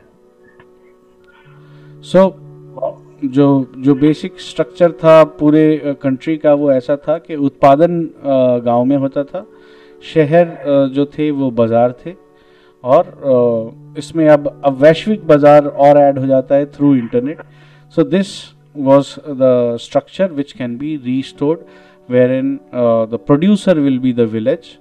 [2.02, 8.10] सो so, जो जो बेसिक स्ट्रक्चर था पूरे कंट्री का वो ऐसा था कि उत्पादन
[8.66, 9.46] गाँव में होता था
[10.04, 12.16] शहर जो थे वो बाज़ार थे
[12.84, 17.42] और इसमें अब अब वैश्विक बाज़ार और ऐड हो जाता है through internet
[17.98, 18.34] so this
[18.80, 21.60] was the structure which can be restored
[22.34, 22.56] wherein
[23.12, 24.78] the producer will be the village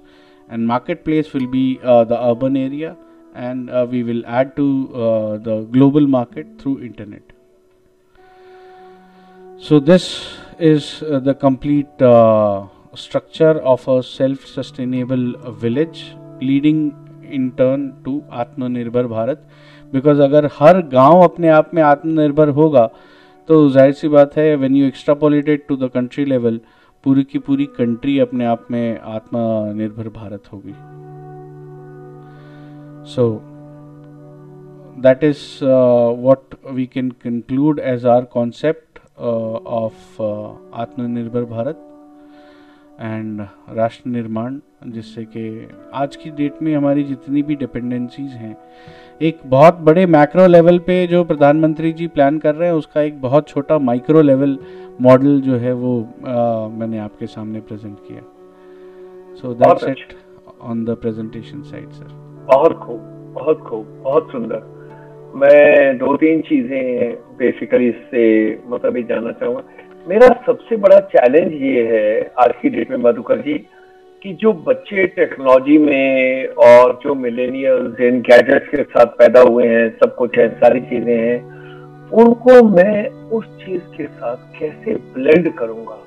[0.49, 2.95] and market place will be the urban area
[3.37, 4.67] and we will add to
[5.47, 7.33] the global market through internet
[9.63, 10.03] so this
[10.63, 10.89] is
[11.23, 12.03] the complete
[12.97, 16.79] structure of a self-sustainable uh, village leading
[17.29, 19.47] in turn to आत्मनिर्भर Bharat
[19.93, 22.85] because अगर हर गाँव अपने आप में आत्मनिर्भर होगा
[23.49, 26.59] तो ज़ाहिर सी बात है when you extrapolated to the country level
[27.03, 30.73] पूरी की पूरी कंट्री अपने आप में आत्मनिर्भर भारत होगी
[33.13, 33.27] so
[34.97, 41.83] that is uh, what we can conclude as our concept uh, of uh, आत्मनिर्भर भारत
[43.01, 48.55] एंड राष्ट्र निर्माण जिससे कि आज की डेट में हमारी जितनी भी डिपेंडेंसीज हैं
[49.21, 53.21] एक बहुत बड़े मैक्रो लेवल पे जो प्रधानमंत्री जी प्लान कर रहे हैं उसका एक
[53.21, 54.57] बहुत छोटा माइक्रो लेवल
[55.01, 58.21] मॉडल जो है वो uh, मैंने आपके सामने प्रेजेंट किया।
[59.35, 60.15] So that's it
[60.61, 62.07] on the presentation side sir
[62.47, 62.99] बहुत खूब
[63.33, 64.75] बहुत खूब बहुत सुंदर।
[65.35, 68.23] मैं दो तीन चीज़ें बेसिकली इससे
[68.67, 69.61] मतलब जानना चाहूँगा।
[70.09, 73.53] मेरा सबसे बड़ा चैलेंज ये है आज की डेट में मधुकर जी
[74.21, 79.89] कि जो बच्चे टेक्नोलॉजी में और जो मिलेनियल्स इन गैजेट्स के साथ पैदा हुए हैं
[79.93, 81.39] सब कुछ है सारी चीज़ें हैं
[82.21, 85.97] उनको मैं उस चीज़ के साथ कैसे ब्लेंड करूँगा?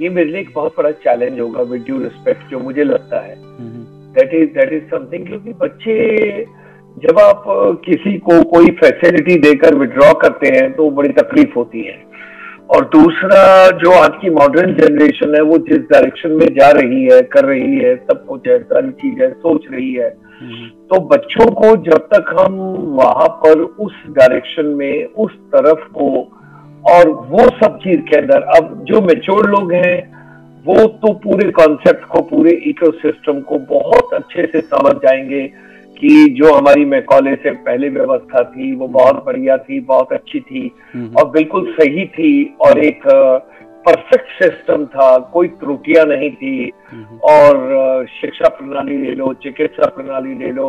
[0.00, 3.34] ये मेरे लिए एक बहुत बड़ा चैलेंज होगा विद ड्यू रिस्पेक्ट जो मुझे लगता है।
[4.14, 6.44] That is that is something क्योंकि बच्चे
[6.98, 7.44] जब आप
[7.86, 11.98] किसी को कोई फैसिलिटी देकर विड्रॉ करते हैं तो बड़ी तकलीफ़ होती है।
[12.70, 17.20] और दूसरा जो आज की मॉडर्न जनरेशन है वो जिस डायरेक्शन में जा रही है
[17.22, 20.08] कर रही है सब कुछ है सारी चीज़ है सोच रही है।
[20.90, 22.54] तो बच्चों को जब तक हम
[22.96, 26.08] वहाँ पर उस डायरेक्शन में उस तरफ़ को
[26.84, 29.96] और वो सब चीज़ के अंदर अब जो मेच्योर लोग हैं
[30.66, 35.69] वो तो पूरे कॉन्सेप्ट को पूरे इकोसिस्टम को बहुत अच्छे से समझ जाएँगे।
[36.00, 40.66] कि जो हमारी मैकॉले से पहले व्यवस्था थी वो बहुत बढ़िया थी बहुत अच्छी थी
[40.96, 43.06] और बिल्कुल सही थी और एक
[43.86, 46.70] परफेक्ट सिस्टम था कोई त्रुटियाँ नहीं थी।
[47.24, 50.68] और शिक्षा प्रणाली ले लो चिकित्सा प्रणाली ले लो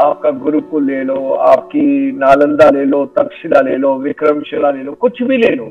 [0.00, 5.22] आपका गुरुकुल ले लो आपकी नालंदा ले लो तक्षशिला ले लो विक्रमशिला ले लो कुछ
[5.22, 5.66] भी ले लो।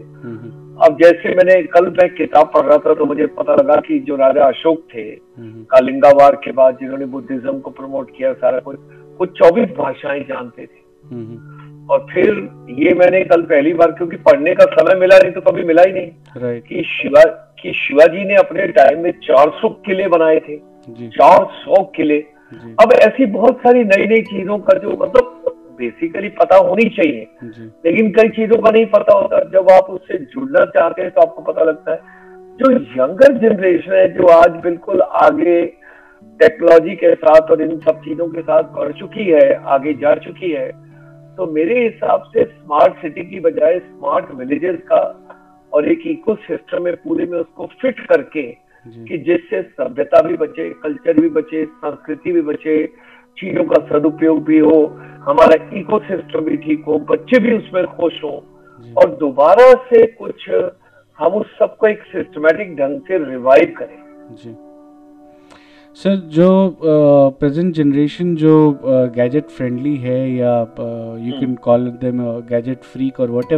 [0.81, 4.15] अब जैसे मैंने कल मैं किताब पढ़ रहा था तो मुझे पता लगा कि जो
[4.15, 5.03] राजा अशोक थे
[5.71, 8.77] कालिंगावार के बाद जिन्होंने बुद्धिज्म को प्रमोट किया सारा कुछ
[9.19, 10.81] वो चौबीस भाषाएँ जानते थे।
[11.91, 12.29] और फिर
[12.79, 15.93] ये मैंने कल पहली बार क्योंकि पढ़ने का समय मिला नहीं तो कभी मिला ही
[15.93, 17.23] नहीं कि शिवा
[17.61, 20.57] कि शिवाजी ने अपने टाइम में 400 किले बनाए थे।
[20.89, 22.19] जी। 400 किले।
[22.53, 25.39] जी। अब ऐसी बहुत सारी नई नई चीज़ों का जो मतलब
[25.79, 30.17] बेसिकली पता होनी चाहिए। जी। लेकिन कई चीज़ों का नहीं पता होता। जब आप उससे
[30.17, 32.21] जुड़ना चाहते हैं तो आपको पता लगता है
[32.59, 35.61] जो यंगर जनरेशन है जो आज बिल्कुल आगे
[36.39, 40.51] टेक्नोलॉजी के साथ और इन सब चीज़ों के साथ बढ़ चुकी है आगे जा चुकी
[40.51, 40.67] है
[41.37, 45.01] तो मेरे हिसाब से स्मार्ट सिटी की बजाय स्मार्ट विलेजेस का
[45.73, 48.43] और एक इको सिस्टम में पूरे में उसको फिट करके
[48.85, 52.75] कि जिससे सभ्यता भी बचे कल्चर भी बचे संस्कृति भी बचे
[53.37, 54.79] चीज़ों का सदुपयोग भी हो
[55.27, 58.35] हमारा इको सिस्टम भी ठीक हो बच्चे भी उसमें खुश हो।
[58.97, 60.49] और दोबारा से कुछ
[61.19, 63.97] हम उस सबको एक सिस्टमेटिक ढंग से रिवाइव करें।
[64.35, 64.55] जी।
[65.95, 66.77] सर जो
[67.39, 70.59] प्रेजेंट जनरेशन जो गैजेट फ्रेंडली है या
[71.21, 73.53] you can call them gadget freak और वट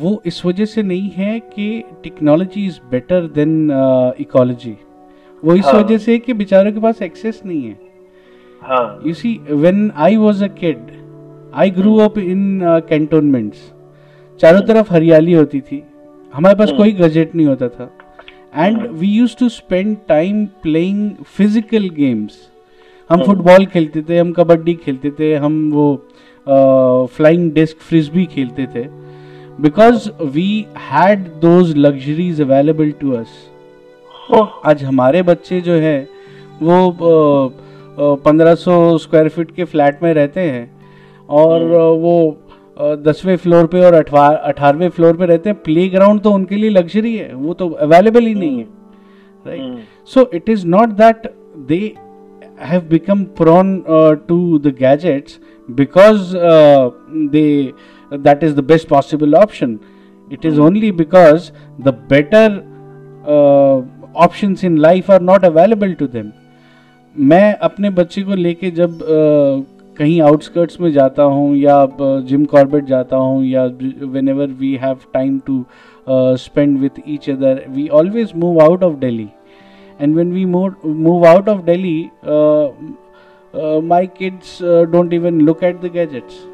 [0.00, 3.70] वो इस वजह से नहीं है कि technology is better than
[4.20, 4.76] ecology
[5.44, 7.78] वो इस हाँ। वजह से कि बेचारों के पास एक्सेस नहीं है।
[9.06, 10.78] You see see, I was a kid,
[11.56, 13.54] I grew up in uh,
[14.40, 15.82] चारों तरफ़ हरियाली होती थी।
[16.34, 17.90] हमारे पास हम्म। कोई गजेट नहीं होता था।
[18.56, 22.38] And we use to spend time playing physical games
[23.10, 28.86] हम। फुटबॉल खेलते थे हम कबड्डी खेलते थे हम वो फ्लाइंग डिस्क फ्रिस्बी खेलते थे।
[29.62, 33.28] Because we had those luxuries available to us
[34.66, 35.98] आज हमारे बच्चे जो है
[36.62, 37.54] वो
[37.98, 40.70] पंद्रह सौ स्क्वायर फीट के फ्लैट में रहते हैं।
[41.28, 42.36] और हम्म। वो
[42.78, 47.16] दसवें फ्लोर पे और अठारहवें फ्लोर पे रहते हैं। प्ले ग्राउंड तो उनके लिए लग्जरी
[47.16, 48.66] है वो तो अवेलेबल ही नहीं है
[49.46, 51.26] right so it is not that
[51.68, 51.80] they
[52.60, 53.76] have become prone
[54.28, 56.32] to the gadgets because
[57.32, 57.72] they
[58.12, 59.78] that is the best possible option
[60.32, 61.50] it is only because
[61.80, 62.58] the better
[64.16, 66.30] options in life are not available to them
[67.16, 72.84] मैं अपने बच्चे को लेके जब uh, कहीं outskirts में जाता हूँ या जिम कॉर्बेट
[72.84, 73.64] जाता हूँ या
[74.28, 75.64] whenever we have time to
[76.38, 79.28] spend with each other we always move out of Delhi
[80.00, 81.98] and when we move out of Delhi
[83.88, 86.44] my kids don't even look at the gadgets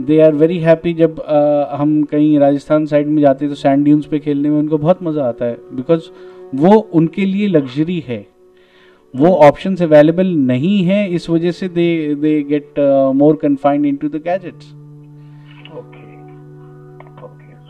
[0.00, 3.84] they are very happy जब uh, हम कहीं Rajasthan side में जाते हैं तो sand
[3.84, 6.02] dunes पे खेलने में उनको बहुत मज़ा आता है बिकॉज़
[6.54, 8.26] वो उनके लिए लग्जरी है।
[9.16, 12.78] वो ऑप्शन अवेलेबल नहीं है इस वजह से they they get
[13.16, 14.74] more confined into the gadgets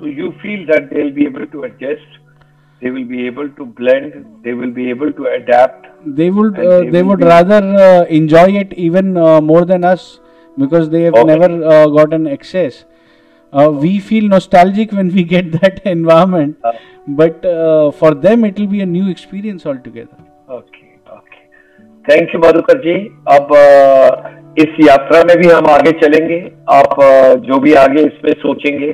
[0.00, 2.18] so you feel that they'll be able to adjust
[2.82, 4.14] they will be able to blend
[4.44, 5.88] they will be able to adapt
[6.20, 10.20] they would uh, they, they would rather uh, enjoy it even uh, more than us
[10.58, 11.24] because they have okay.
[11.32, 12.84] never uh, gotten access
[13.52, 16.72] uh, we feel nostalgic when we get that environment uh.
[17.06, 20.16] but uh, for them it will be a new experience altogether
[20.48, 20.89] okay
[22.10, 22.94] thank you Madhukar ji
[23.30, 23.52] अब
[24.58, 26.38] इस यात्रा में भी हम आगे चलेंगे
[26.70, 26.96] आप
[27.42, 28.90] जो भी आगे इसमें सोचेंगे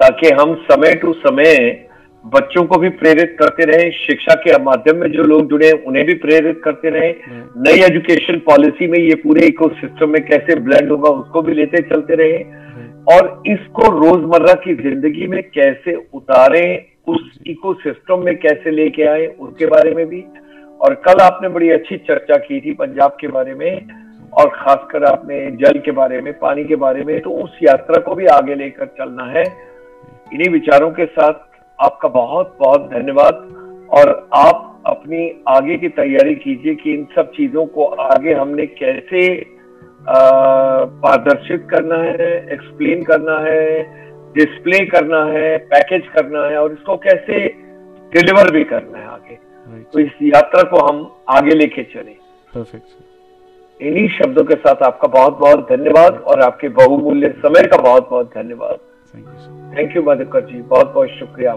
[0.00, 1.54] ताकि हम समय टू समय
[2.24, 6.14] बच्चों को भी प्रेरित करते रहे शिक्षा के माध्यम में जो लोग जुड़े उन्हें भी
[6.22, 11.10] प्रेरित करते रहे हम्म। नई एजुकेशन पॉलिसी में ये पूरे इकोसिस्टम में कैसे ब्लेंड होगा
[11.18, 16.66] उसको भी लेते चलते रहे हम्म। और इसको रोज़मर्रा की ज़िंदगी में कैसे उतारे
[17.08, 20.24] उस इकोसिस्टम में कैसे लेके आए उसके बारे में भी
[20.80, 23.88] और कल आपने बड़ी अच्छी चर्चा की थी पंजाब के बारे में,
[24.32, 28.14] और खासकर आपने जल के बारे में, पानी के बारे में तो उस यात्रा को
[28.14, 29.44] भी आगे लेकर चलना है।
[30.32, 31.44] इन्हीं विचारों के साथ
[31.78, 33.34] आपका बहुत बहुत धन्यवाद,
[33.90, 39.22] और आप अपनी आगे की तैयारी कीजिए कि इन सब चीज़ों को आगे हमने कैसे
[40.08, 43.82] पारदर्शित करना है एक्सप्लेन करना है
[44.34, 47.46] डिस्प्ले करना है पैकेज करना है, और इसको कैसे
[48.12, 49.38] डिलीवर भी करना है आगे।
[49.92, 50.98] तो इस यात्रा को हम
[51.28, 52.12] आगे लेके चले।
[52.52, 58.08] परफेक्ट इन्हीं शब्दों के साथ आपका बहुत बहुत धन्यवाद और आपके बहुमूल्य समय का बहुत
[58.10, 58.78] बहुत धन्यवाद
[59.76, 61.54] थैंक यू मधुकर जी बहुत बहुत शुक्रिया।